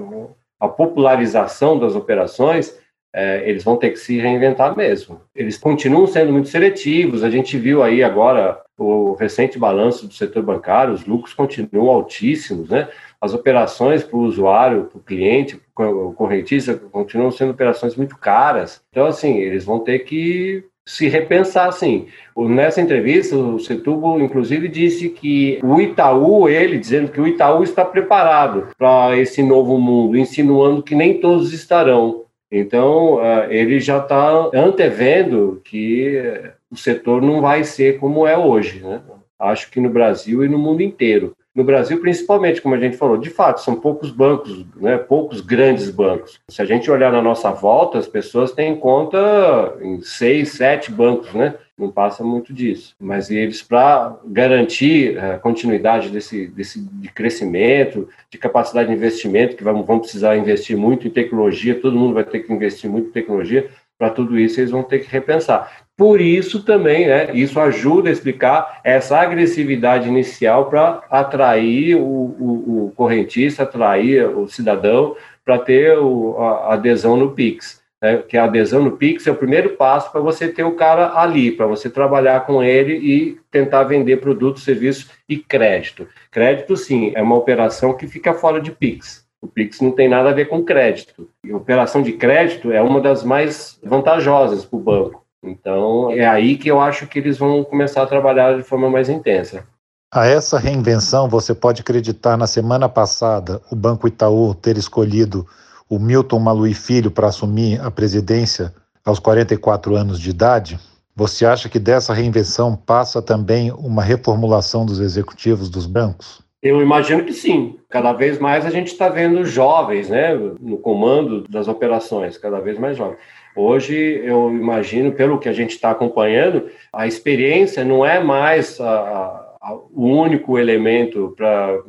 a 0.59 0.69
popularização 0.69 1.79
das 1.79 1.95
operações, 1.95 2.79
é, 3.17 3.49
eles 3.49 3.65
vão 3.65 3.79
ter 3.79 3.91
que 3.91 3.99
se 3.99 4.19
reinventar 4.19 4.77
mesmo. 4.77 5.23
Eles 5.35 5.57
continuam 5.57 6.07
sendo 6.07 6.31
muito 6.31 6.49
seletivos. 6.49 7.25
A 7.25 7.31
gente 7.31 7.57
viu 7.57 7.83
aí 7.83 8.05
agora 8.05 8.61
o 8.77 9.15
recente 9.15 9.59
balanço 9.59 10.07
do 10.07 10.13
setor 10.13 10.43
bancário, 10.43 10.93
os 10.93 11.07
lucros 11.07 11.33
continuam 11.33 11.89
altíssimos, 11.89 12.69
né? 12.69 12.89
As 13.19 13.33
operações 13.33 14.05
para 14.05 14.19
o 14.19 14.23
usuário, 14.23 14.85
para 14.85 14.99
o 14.99 15.03
cliente, 15.03 15.59
para 15.75 15.89
o 15.89 16.13
correntista, 16.13 16.75
continuam 16.75 17.31
sendo 17.31 17.53
operações 17.53 17.97
muito 17.97 18.19
caras. 18.19 18.83
Então, 18.91 19.07
assim, 19.07 19.39
eles 19.39 19.65
vão 19.65 19.79
ter 19.79 20.01
que 20.01 20.63
se 20.85 21.09
repensar 21.09 21.69
assim. 21.69 22.09
Nessa 22.37 22.83
entrevista, 22.83 23.35
o 23.35 23.59
Setubo, 23.59 24.21
inclusive, 24.21 24.69
disse 24.69 25.09
que 25.09 25.59
o 25.65 25.81
Itaú, 25.81 26.51
ele 26.51 26.79
dizendo 26.79 27.11
que 27.11 27.21
o 27.21 27.27
Itaú 27.27 27.63
está 27.63 27.83
preparado 27.83 28.69
para 28.77 29.17
esse 29.17 29.43
novo 29.43 29.79
mundo, 29.79 30.19
insinuando 30.19 30.83
que 30.83 30.95
nem 30.95 31.19
todos 31.19 31.55
estarão. 31.55 32.26
Então, 32.51 33.21
eh, 33.25 33.49
ele 33.51 33.81
já 33.81 33.99
está 33.99 34.51
antevendo 34.55 35.61
que 35.65 36.23
o 36.71 36.77
setor 36.77 37.21
não 37.21 37.41
vai 37.41 37.65
ser 37.65 37.99
como 37.99 38.27
é 38.27 38.37
hoje. 38.37 38.81
Né? 38.81 39.03
Acho 39.39 39.71
que 39.71 39.81
no 39.81 39.91
Brasil 39.91 40.45
e 40.45 40.49
no 40.49 40.59
mundo 40.59 40.83
inteiro 40.83 41.37
no 41.57 41.65
Brasil, 41.65 41.99
principalmente, 41.99 42.61
como 42.61 42.75
a 42.75 42.79
gente 42.79 42.99
falou, 42.99 43.17
de 43.17 43.31
fato, 43.31 43.63
são 43.63 43.75
poucos 43.77 44.11
bancos, 44.11 44.67
né, 44.77 44.99
poucos 44.99 45.41
grandes 45.41 45.91
bancos. 45.91 46.39
Se 46.51 46.61
a 46.61 46.67
gente 46.67 46.91
olhar 46.91 47.11
na 47.11 47.23
nossa 47.23 47.51
volta, 47.51 47.97
as 47.97 48.07
pessoas 48.07 48.53
têm 48.53 48.77
conta 48.77 49.75
em 49.81 50.03
seis, 50.03 50.51
sete 50.51 50.93
bancos, 50.93 51.33
né? 51.33 51.55
Não 51.79 51.91
passa 51.91 52.23
muito 52.23 52.53
disso. 52.53 52.95
Mas 53.01 53.31
eles, 53.31 53.63
para 53.63 54.19
garantir 54.27 55.19
a 55.19 55.39
continuidade 55.39 56.11
desse, 56.11 56.47
desse 56.47 56.79
de 56.81 57.09
crescimento, 57.09 58.07
de 58.31 58.37
capacidade 58.37 58.91
de 58.91 58.95
investimento, 58.95 59.57
que 59.57 59.65
vão, 59.65 59.83
vão 59.83 59.99
precisar 59.99 60.37
investir 60.37 60.77
muito 60.77 61.07
em 61.07 61.11
tecnologia, 61.11 61.81
todo 61.81 61.97
mundo 61.97 62.15
vai 62.15 62.25
ter 62.25 62.41
que 62.41 62.53
investir 62.53 62.91
muito 62.91 63.09
em 63.09 63.13
tecnologia, 63.13 63.71
para 63.99 64.11
tudo 64.11 64.39
isso 64.39 64.61
eles 64.61 64.71
vão 64.71 64.83
ter 64.83 64.99
que 64.99 65.11
repensar. 65.11 65.86
Por 65.97 66.21
isso 66.21 66.63
também, 66.63 67.07
né, 67.07 67.31
isso 67.33 67.59
ajuda 67.59 68.11
a 68.11 68.13
explicar 68.13 68.81
essa 68.85 69.19
agressividade 69.19 70.07
inicial 70.07 70.69
para 70.69 71.03
atrair 71.11 71.95
o, 71.95 72.01
o, 72.01 72.87
o, 72.87 72.93
correntista, 72.95 73.63
atrair 73.63 74.29
o 74.29 74.47
cidadão 74.47 75.17
para 75.43 75.59
ter 75.59 75.97
o, 75.99 76.37
a 76.39 76.75
adesão 76.75 77.17
no 77.17 77.31
Pix. 77.31 77.83
Né, 78.03 78.19
que 78.29 78.37
a 78.37 78.45
adesão 78.45 78.85
no 78.85 78.93
Pix 78.93 79.27
é 79.27 79.31
o 79.31 79.37
primeiro 79.37 79.71
passo 79.71 80.13
para 80.13 80.21
você 80.21 80.49
ter 80.49 80.65
o 80.65 80.75
cara 80.75 81.19
ali, 81.19 81.51
para 81.51 81.65
você 81.65 81.89
trabalhar 81.89 82.45
com 82.45 82.63
ele 82.63 82.93
e 82.97 83.41
tentar 83.51 83.85
vender 83.85 84.19
produtos, 84.19 84.65
serviços 84.65 85.11
e 85.27 85.39
crédito. 85.39 86.07
Crédito, 86.31 86.77
sim, 86.77 87.13
é 87.15 87.23
uma 87.23 87.37
operação 87.37 87.95
que 87.95 88.07
fica 88.07 88.35
fora 88.35 88.61
de 88.61 88.71
Pix. 88.71 89.25
O 89.41 89.47
Pix 89.47 89.81
não 89.81 89.93
tem 89.93 90.11
nada 90.11 90.29
a 90.29 90.35
ver 90.35 90.47
com 90.47 90.63
crédito. 90.63 91.31
E 91.43 91.55
operação 91.55 92.03
de 92.03 92.13
crédito 92.13 92.71
é 92.71 92.83
uma 92.83 93.01
das 93.01 93.25
mais 93.25 93.81
vantajosas 93.83 94.63
para 94.63 94.77
o 94.77 94.83
banco 94.83 95.26
então, 95.43 96.11
é 96.11 96.27
aí 96.27 96.57
que 96.57 96.69
eu 96.69 96.81
acho 96.81 97.07
que 97.07 97.19
eles 97.19 97.39
vão 97.39 97.63
começar 97.65 98.03
a 98.03 98.07
trabalhar 98.07 98.57
de 98.57 98.63
forma 98.63 98.91
mais 98.91 99.09
intensa. 99.09 99.65
A 100.13 100.27
essa 100.27 100.59
reinvenção, 100.59 101.29
você 101.29 101.55
pode 101.55 101.83
acreditar 101.83 102.37
na 102.37 102.47
semana 102.47 102.89
passada 102.89 103.61
o 103.71 103.77
Banco 103.77 104.09
Itaú 104.09 104.55
ter 104.55 104.77
escolhido 104.77 105.47
o 105.89 105.99
Milton 105.99 106.39
Malui 106.39 106.75
Filho 106.75 107.11
para 107.11 107.29
assumir 107.29 107.81
a 107.81 107.91
presidência 107.91 108.73
aos 109.05 109.19
44 109.19 109.95
anos 109.95 110.19
de 110.19 110.31
idade? 110.31 110.79
Você 111.15 111.47
acha 111.47 111.69
que 111.69 111.79
dessa 111.79 112.13
reinvenção 112.13 112.77
passa 112.77 113.23
também 113.23 113.73
uma 113.73 114.03
reformulação 114.03 114.85
dos 114.85 115.01
executivos 115.01 115.71
dos 115.71 115.87
bancos? 115.87 116.43
Eu 116.63 116.83
imagino 116.83 117.25
que 117.25 117.33
sim. 117.33 117.79
Cada 117.89 118.13
vez 118.13 118.39
mais 118.39 118.67
a 118.67 118.71
gente 118.71 118.89
está 118.89 119.09
vendo 119.09 119.45
jovens 119.45 120.09
né, 120.09 120.35
no 120.61 120.79
comando 120.79 121.43
das 121.49 121.69
operações, 121.69 122.37
cada 122.37 122.61
vez 122.61 122.79
mais 122.79 122.97
jovens. 122.97 123.19
Hoje, 123.57 124.21
eu 124.23 124.51
imagino, 124.51 125.13
pelo 125.13 125.39
que 125.39 125.49
a 125.49 125.53
gente 125.53 125.71
está 125.71 125.91
acompanhando, 125.91 126.69
a 126.93 127.07
experiência 127.07 127.83
não 127.83 128.05
é 128.05 128.23
mais 128.23 128.79
a, 128.79 129.47
a, 129.63 129.75
o 129.75 130.07
único 130.07 130.59
elemento 130.59 131.33
para 131.35 131.81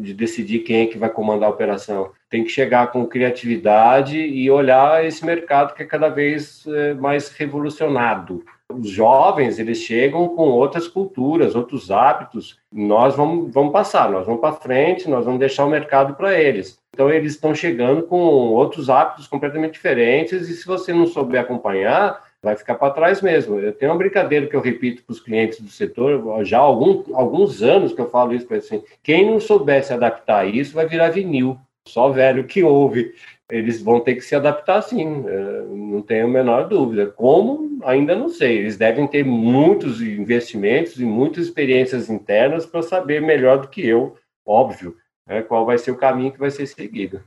de 0.00 0.12
decidir 0.12 0.60
quem 0.60 0.82
é 0.82 0.86
que 0.86 0.98
vai 0.98 1.10
comandar 1.10 1.48
a 1.48 1.52
operação. 1.52 2.10
Tem 2.28 2.42
que 2.42 2.50
chegar 2.50 2.90
com 2.90 3.06
criatividade 3.06 4.18
e 4.18 4.50
olhar 4.50 5.04
esse 5.04 5.24
mercado 5.24 5.74
que 5.74 5.82
é 5.82 5.86
cada 5.86 6.08
vez 6.08 6.66
é, 6.66 6.94
mais 6.94 7.28
revolucionado. 7.30 8.42
Os 8.72 8.88
jovens, 8.88 9.58
eles 9.58 9.78
chegam 9.78 10.28
com 10.28 10.48
outras 10.48 10.88
culturas, 10.88 11.54
outros 11.54 11.90
hábitos. 11.90 12.58
Nós 12.72 13.14
vamos, 13.14 13.52
vamos 13.52 13.72
passar, 13.72 14.10
nós 14.10 14.26
vamos 14.26 14.40
para 14.40 14.52
frente, 14.52 15.08
nós 15.08 15.24
vamos 15.24 15.40
deixar 15.40 15.64
o 15.64 15.70
mercado 15.70 16.14
para 16.14 16.38
eles. 16.40 16.78
Então, 16.94 17.10
eles 17.10 17.32
estão 17.32 17.54
chegando 17.54 18.02
com 18.02 18.18
outros 18.18 18.90
hábitos 18.90 19.26
completamente 19.26 19.74
diferentes 19.74 20.48
e 20.48 20.54
se 20.54 20.66
você 20.66 20.92
não 20.92 21.06
souber 21.06 21.40
acompanhar, 21.40 22.20
vai 22.42 22.56
ficar 22.56 22.74
para 22.74 22.92
trás 22.92 23.22
mesmo. 23.22 23.58
Eu 23.58 23.72
tenho 23.72 23.92
uma 23.92 23.98
brincadeira 23.98 24.46
que 24.46 24.56
eu 24.56 24.60
repito 24.60 25.02
para 25.04 25.12
os 25.12 25.20
clientes 25.20 25.60
do 25.60 25.70
setor, 25.70 26.44
já 26.44 26.58
há 26.58 26.62
algum, 26.62 27.02
alguns 27.14 27.62
anos 27.62 27.92
que 27.92 28.00
eu 28.00 28.10
falo 28.10 28.34
isso 28.34 28.46
para 28.46 28.56
assim, 28.56 28.82
quem 29.02 29.30
não 29.30 29.38
souber 29.38 29.84
se 29.84 29.92
adaptar 29.92 30.46
isso 30.46 30.74
vai 30.74 30.86
virar 30.86 31.10
vinil, 31.10 31.56
só 31.86 32.10
velho 32.10 32.44
que 32.44 32.62
ouve. 32.62 33.14
Eles 33.52 33.82
vão 33.82 34.00
ter 34.00 34.14
que 34.14 34.22
se 34.22 34.34
adaptar 34.34 34.80
sim, 34.80 35.24
é, 35.28 35.62
não 35.68 36.00
tenho 36.00 36.24
a 36.24 36.30
menor 36.30 36.68
dúvida. 36.68 37.06
Como? 37.06 37.78
Ainda 37.84 38.16
não 38.16 38.30
sei. 38.30 38.56
Eles 38.56 38.78
devem 38.78 39.06
ter 39.06 39.22
muitos 39.26 40.00
investimentos 40.00 40.98
e 40.98 41.04
muitas 41.04 41.44
experiências 41.44 42.08
internas 42.08 42.64
para 42.64 42.82
saber 42.82 43.20
melhor 43.20 43.60
do 43.60 43.68
que 43.68 43.86
eu, 43.86 44.16
óbvio, 44.46 44.96
né, 45.28 45.42
qual 45.42 45.66
vai 45.66 45.76
ser 45.76 45.90
o 45.90 45.98
caminho 45.98 46.32
que 46.32 46.38
vai 46.38 46.50
ser 46.50 46.66
seguido. 46.66 47.20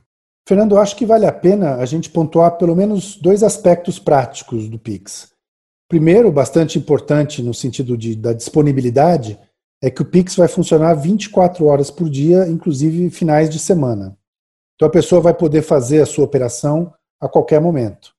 Fernando, 0.48 0.76
acho 0.76 0.96
que 0.96 1.06
vale 1.06 1.26
a 1.26 1.32
pena 1.32 1.76
a 1.76 1.86
gente 1.86 2.10
pontuar 2.10 2.58
pelo 2.58 2.74
menos 2.74 3.16
dois 3.16 3.44
aspectos 3.44 4.00
práticos 4.00 4.68
do 4.68 4.80
Pix. 4.80 5.32
Primeiro, 5.88 6.32
bastante 6.32 6.76
importante 6.76 7.40
no 7.40 7.54
sentido 7.54 7.96
de, 7.96 8.16
da 8.16 8.32
disponibilidade, 8.32 9.38
é 9.80 9.90
que 9.90 10.02
o 10.02 10.04
Pix 10.04 10.34
vai 10.34 10.48
funcionar 10.48 10.94
24 10.94 11.64
horas 11.66 11.88
por 11.88 12.10
dia, 12.10 12.48
inclusive 12.48 13.10
finais 13.10 13.48
de 13.48 13.60
semana. 13.60 14.16
Então 14.76 14.86
a 14.88 14.90
pessoa 14.90 15.20
vai 15.20 15.34
poder 15.34 15.62
fazer 15.62 16.00
a 16.00 16.06
sua 16.06 16.24
operação 16.24 16.92
a 17.20 17.28
qualquer 17.28 17.60
momento. 17.60 18.14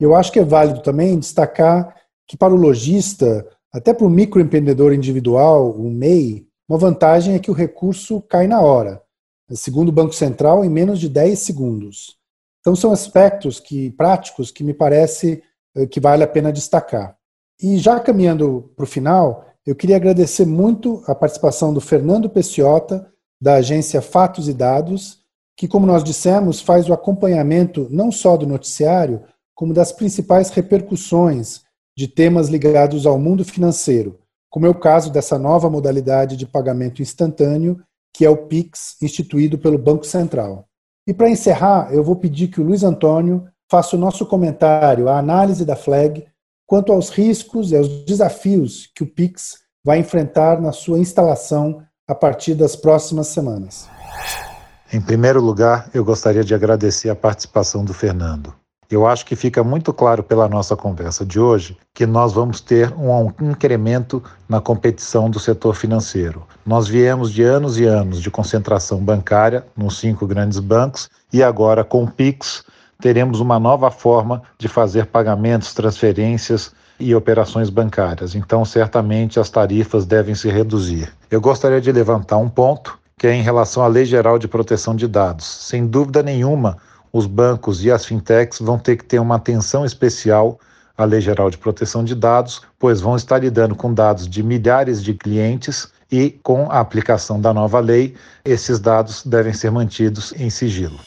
Eu 0.00 0.14
acho 0.14 0.32
que 0.32 0.40
é 0.40 0.44
válido 0.44 0.82
também 0.82 1.18
destacar 1.18 1.94
que 2.26 2.36
para 2.36 2.54
o 2.54 2.56
lojista, 2.56 3.46
até 3.72 3.92
para 3.92 4.06
o 4.06 4.10
microempreendedor 4.10 4.92
individual, 4.92 5.70
o 5.70 5.90
MEI, 5.90 6.46
uma 6.68 6.78
vantagem 6.78 7.34
é 7.34 7.38
que 7.38 7.50
o 7.50 7.54
recurso 7.54 8.20
cai 8.22 8.46
na 8.46 8.60
hora, 8.60 9.02
segundo 9.50 9.88
o 9.88 9.92
Banco 9.92 10.14
Central, 10.14 10.64
em 10.64 10.70
menos 10.70 11.00
de 11.00 11.08
10 11.08 11.38
segundos. 11.38 12.16
Então 12.60 12.76
são 12.76 12.92
aspectos 12.92 13.58
que 13.58 13.90
práticos 13.90 14.50
que 14.50 14.62
me 14.62 14.72
parece 14.72 15.42
eh, 15.74 15.86
que 15.86 16.00
vale 16.00 16.22
a 16.22 16.28
pena 16.28 16.52
destacar. 16.52 17.16
E 17.60 17.76
já 17.76 17.98
caminhando 18.00 18.72
para 18.76 18.84
o 18.84 18.86
final, 18.86 19.44
eu 19.66 19.74
queria 19.74 19.96
agradecer 19.96 20.46
muito 20.46 21.02
a 21.06 21.14
participação 21.14 21.74
do 21.74 21.80
Fernando 21.80 22.30
Peciota, 22.30 23.12
da 23.40 23.54
agência 23.54 24.00
Fatos 24.00 24.48
e 24.48 24.54
Dados, 24.54 25.19
que, 25.56 25.68
como 25.68 25.86
nós 25.86 26.02
dissemos, 26.02 26.60
faz 26.60 26.88
o 26.88 26.92
acompanhamento 26.92 27.86
não 27.90 28.10
só 28.10 28.36
do 28.36 28.46
noticiário, 28.46 29.22
como 29.54 29.74
das 29.74 29.92
principais 29.92 30.50
repercussões 30.50 31.62
de 31.96 32.08
temas 32.08 32.48
ligados 32.48 33.06
ao 33.06 33.18
mundo 33.18 33.44
financeiro, 33.44 34.18
como 34.48 34.66
é 34.66 34.68
o 34.68 34.74
caso 34.74 35.10
dessa 35.10 35.38
nova 35.38 35.68
modalidade 35.68 36.36
de 36.36 36.46
pagamento 36.46 37.02
instantâneo, 37.02 37.78
que 38.12 38.24
é 38.24 38.30
o 38.30 38.46
PIX, 38.46 38.96
instituído 39.02 39.58
pelo 39.58 39.78
Banco 39.78 40.04
Central. 40.04 40.66
E 41.06 41.12
para 41.12 41.30
encerrar, 41.30 41.92
eu 41.92 42.02
vou 42.02 42.16
pedir 42.16 42.48
que 42.48 42.60
o 42.60 42.64
Luiz 42.64 42.82
Antônio 42.82 43.46
faça 43.70 43.96
o 43.96 43.98
nosso 43.98 44.26
comentário, 44.26 45.08
a 45.08 45.18
análise 45.18 45.64
da 45.64 45.76
FLAG, 45.76 46.26
quanto 46.66 46.92
aos 46.92 47.10
riscos 47.10 47.70
e 47.70 47.76
aos 47.76 48.04
desafios 48.04 48.90
que 48.94 49.02
o 49.02 49.06
Pix 49.06 49.58
vai 49.84 49.98
enfrentar 49.98 50.60
na 50.60 50.72
sua 50.72 50.98
instalação 50.98 51.82
a 52.06 52.14
partir 52.14 52.54
das 52.54 52.74
próximas 52.76 53.28
semanas. 53.28 53.88
Em 54.92 55.00
primeiro 55.00 55.40
lugar, 55.40 55.88
eu 55.94 56.04
gostaria 56.04 56.42
de 56.42 56.52
agradecer 56.52 57.10
a 57.10 57.14
participação 57.14 57.84
do 57.84 57.94
Fernando. 57.94 58.52
Eu 58.90 59.06
acho 59.06 59.24
que 59.24 59.36
fica 59.36 59.62
muito 59.62 59.92
claro 59.92 60.20
pela 60.20 60.48
nossa 60.48 60.74
conversa 60.74 61.24
de 61.24 61.38
hoje 61.38 61.78
que 61.94 62.04
nós 62.04 62.32
vamos 62.32 62.60
ter 62.60 62.92
um 62.94 63.32
incremento 63.40 64.20
na 64.48 64.60
competição 64.60 65.30
do 65.30 65.38
setor 65.38 65.76
financeiro. 65.76 66.42
Nós 66.66 66.88
viemos 66.88 67.30
de 67.30 67.44
anos 67.44 67.78
e 67.78 67.84
anos 67.84 68.20
de 68.20 68.32
concentração 68.32 68.98
bancária 68.98 69.64
nos 69.76 70.00
cinco 70.00 70.26
grandes 70.26 70.58
bancos 70.58 71.08
e 71.32 71.40
agora 71.40 71.84
com 71.84 72.02
o 72.02 72.10
Pix 72.10 72.64
teremos 73.00 73.38
uma 73.38 73.60
nova 73.60 73.92
forma 73.92 74.42
de 74.58 74.66
fazer 74.66 75.06
pagamentos, 75.06 75.72
transferências 75.72 76.72
e 76.98 77.14
operações 77.14 77.70
bancárias. 77.70 78.34
Então, 78.34 78.64
certamente 78.64 79.38
as 79.38 79.50
tarifas 79.50 80.04
devem 80.04 80.34
se 80.34 80.50
reduzir. 80.50 81.12
Eu 81.30 81.40
gostaria 81.40 81.80
de 81.80 81.92
levantar 81.92 82.38
um 82.38 82.48
ponto 82.48 82.98
que 83.20 83.26
é 83.26 83.34
em 83.34 83.42
relação 83.42 83.82
à 83.82 83.86
Lei 83.86 84.06
Geral 84.06 84.38
de 84.38 84.48
Proteção 84.48 84.96
de 84.96 85.06
Dados. 85.06 85.44
Sem 85.44 85.86
dúvida 85.86 86.22
nenhuma, 86.22 86.78
os 87.12 87.26
bancos 87.26 87.84
e 87.84 87.90
as 87.90 88.06
fintechs 88.06 88.58
vão 88.60 88.78
ter 88.78 88.96
que 88.96 89.04
ter 89.04 89.18
uma 89.18 89.36
atenção 89.36 89.84
especial 89.84 90.58
à 90.96 91.04
Lei 91.04 91.20
Geral 91.20 91.50
de 91.50 91.58
Proteção 91.58 92.02
de 92.02 92.14
Dados, 92.14 92.62
pois 92.78 92.98
vão 92.98 93.16
estar 93.16 93.36
lidando 93.36 93.74
com 93.74 93.92
dados 93.92 94.26
de 94.26 94.42
milhares 94.42 95.02
de 95.02 95.12
clientes 95.12 95.88
e, 96.10 96.30
com 96.42 96.70
a 96.70 96.80
aplicação 96.80 97.38
da 97.38 97.52
nova 97.52 97.78
lei, 97.78 98.14
esses 98.42 98.80
dados 98.80 99.22
devem 99.26 99.52
ser 99.52 99.70
mantidos 99.70 100.32
em 100.38 100.48
sigilo. 100.48 100.98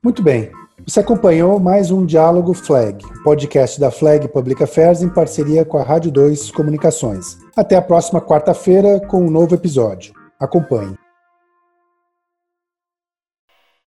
Muito 0.00 0.22
bem. 0.22 0.52
Você 0.86 1.00
acompanhou 1.00 1.58
mais 1.58 1.90
um 1.90 2.06
Diálogo 2.06 2.54
Flag, 2.54 3.04
podcast 3.24 3.80
da 3.80 3.90
Flag 3.90 4.28
Public 4.28 4.62
Affairs 4.62 5.02
em 5.02 5.08
parceria 5.08 5.64
com 5.64 5.76
a 5.76 5.82
Rádio 5.82 6.12
2 6.12 6.52
Comunicações. 6.52 7.36
Até 7.56 7.74
a 7.74 7.82
próxima 7.82 8.20
quarta-feira 8.20 9.00
com 9.00 9.26
um 9.26 9.30
novo 9.30 9.56
episódio. 9.56 10.23
Acompanhe. 10.44 11.03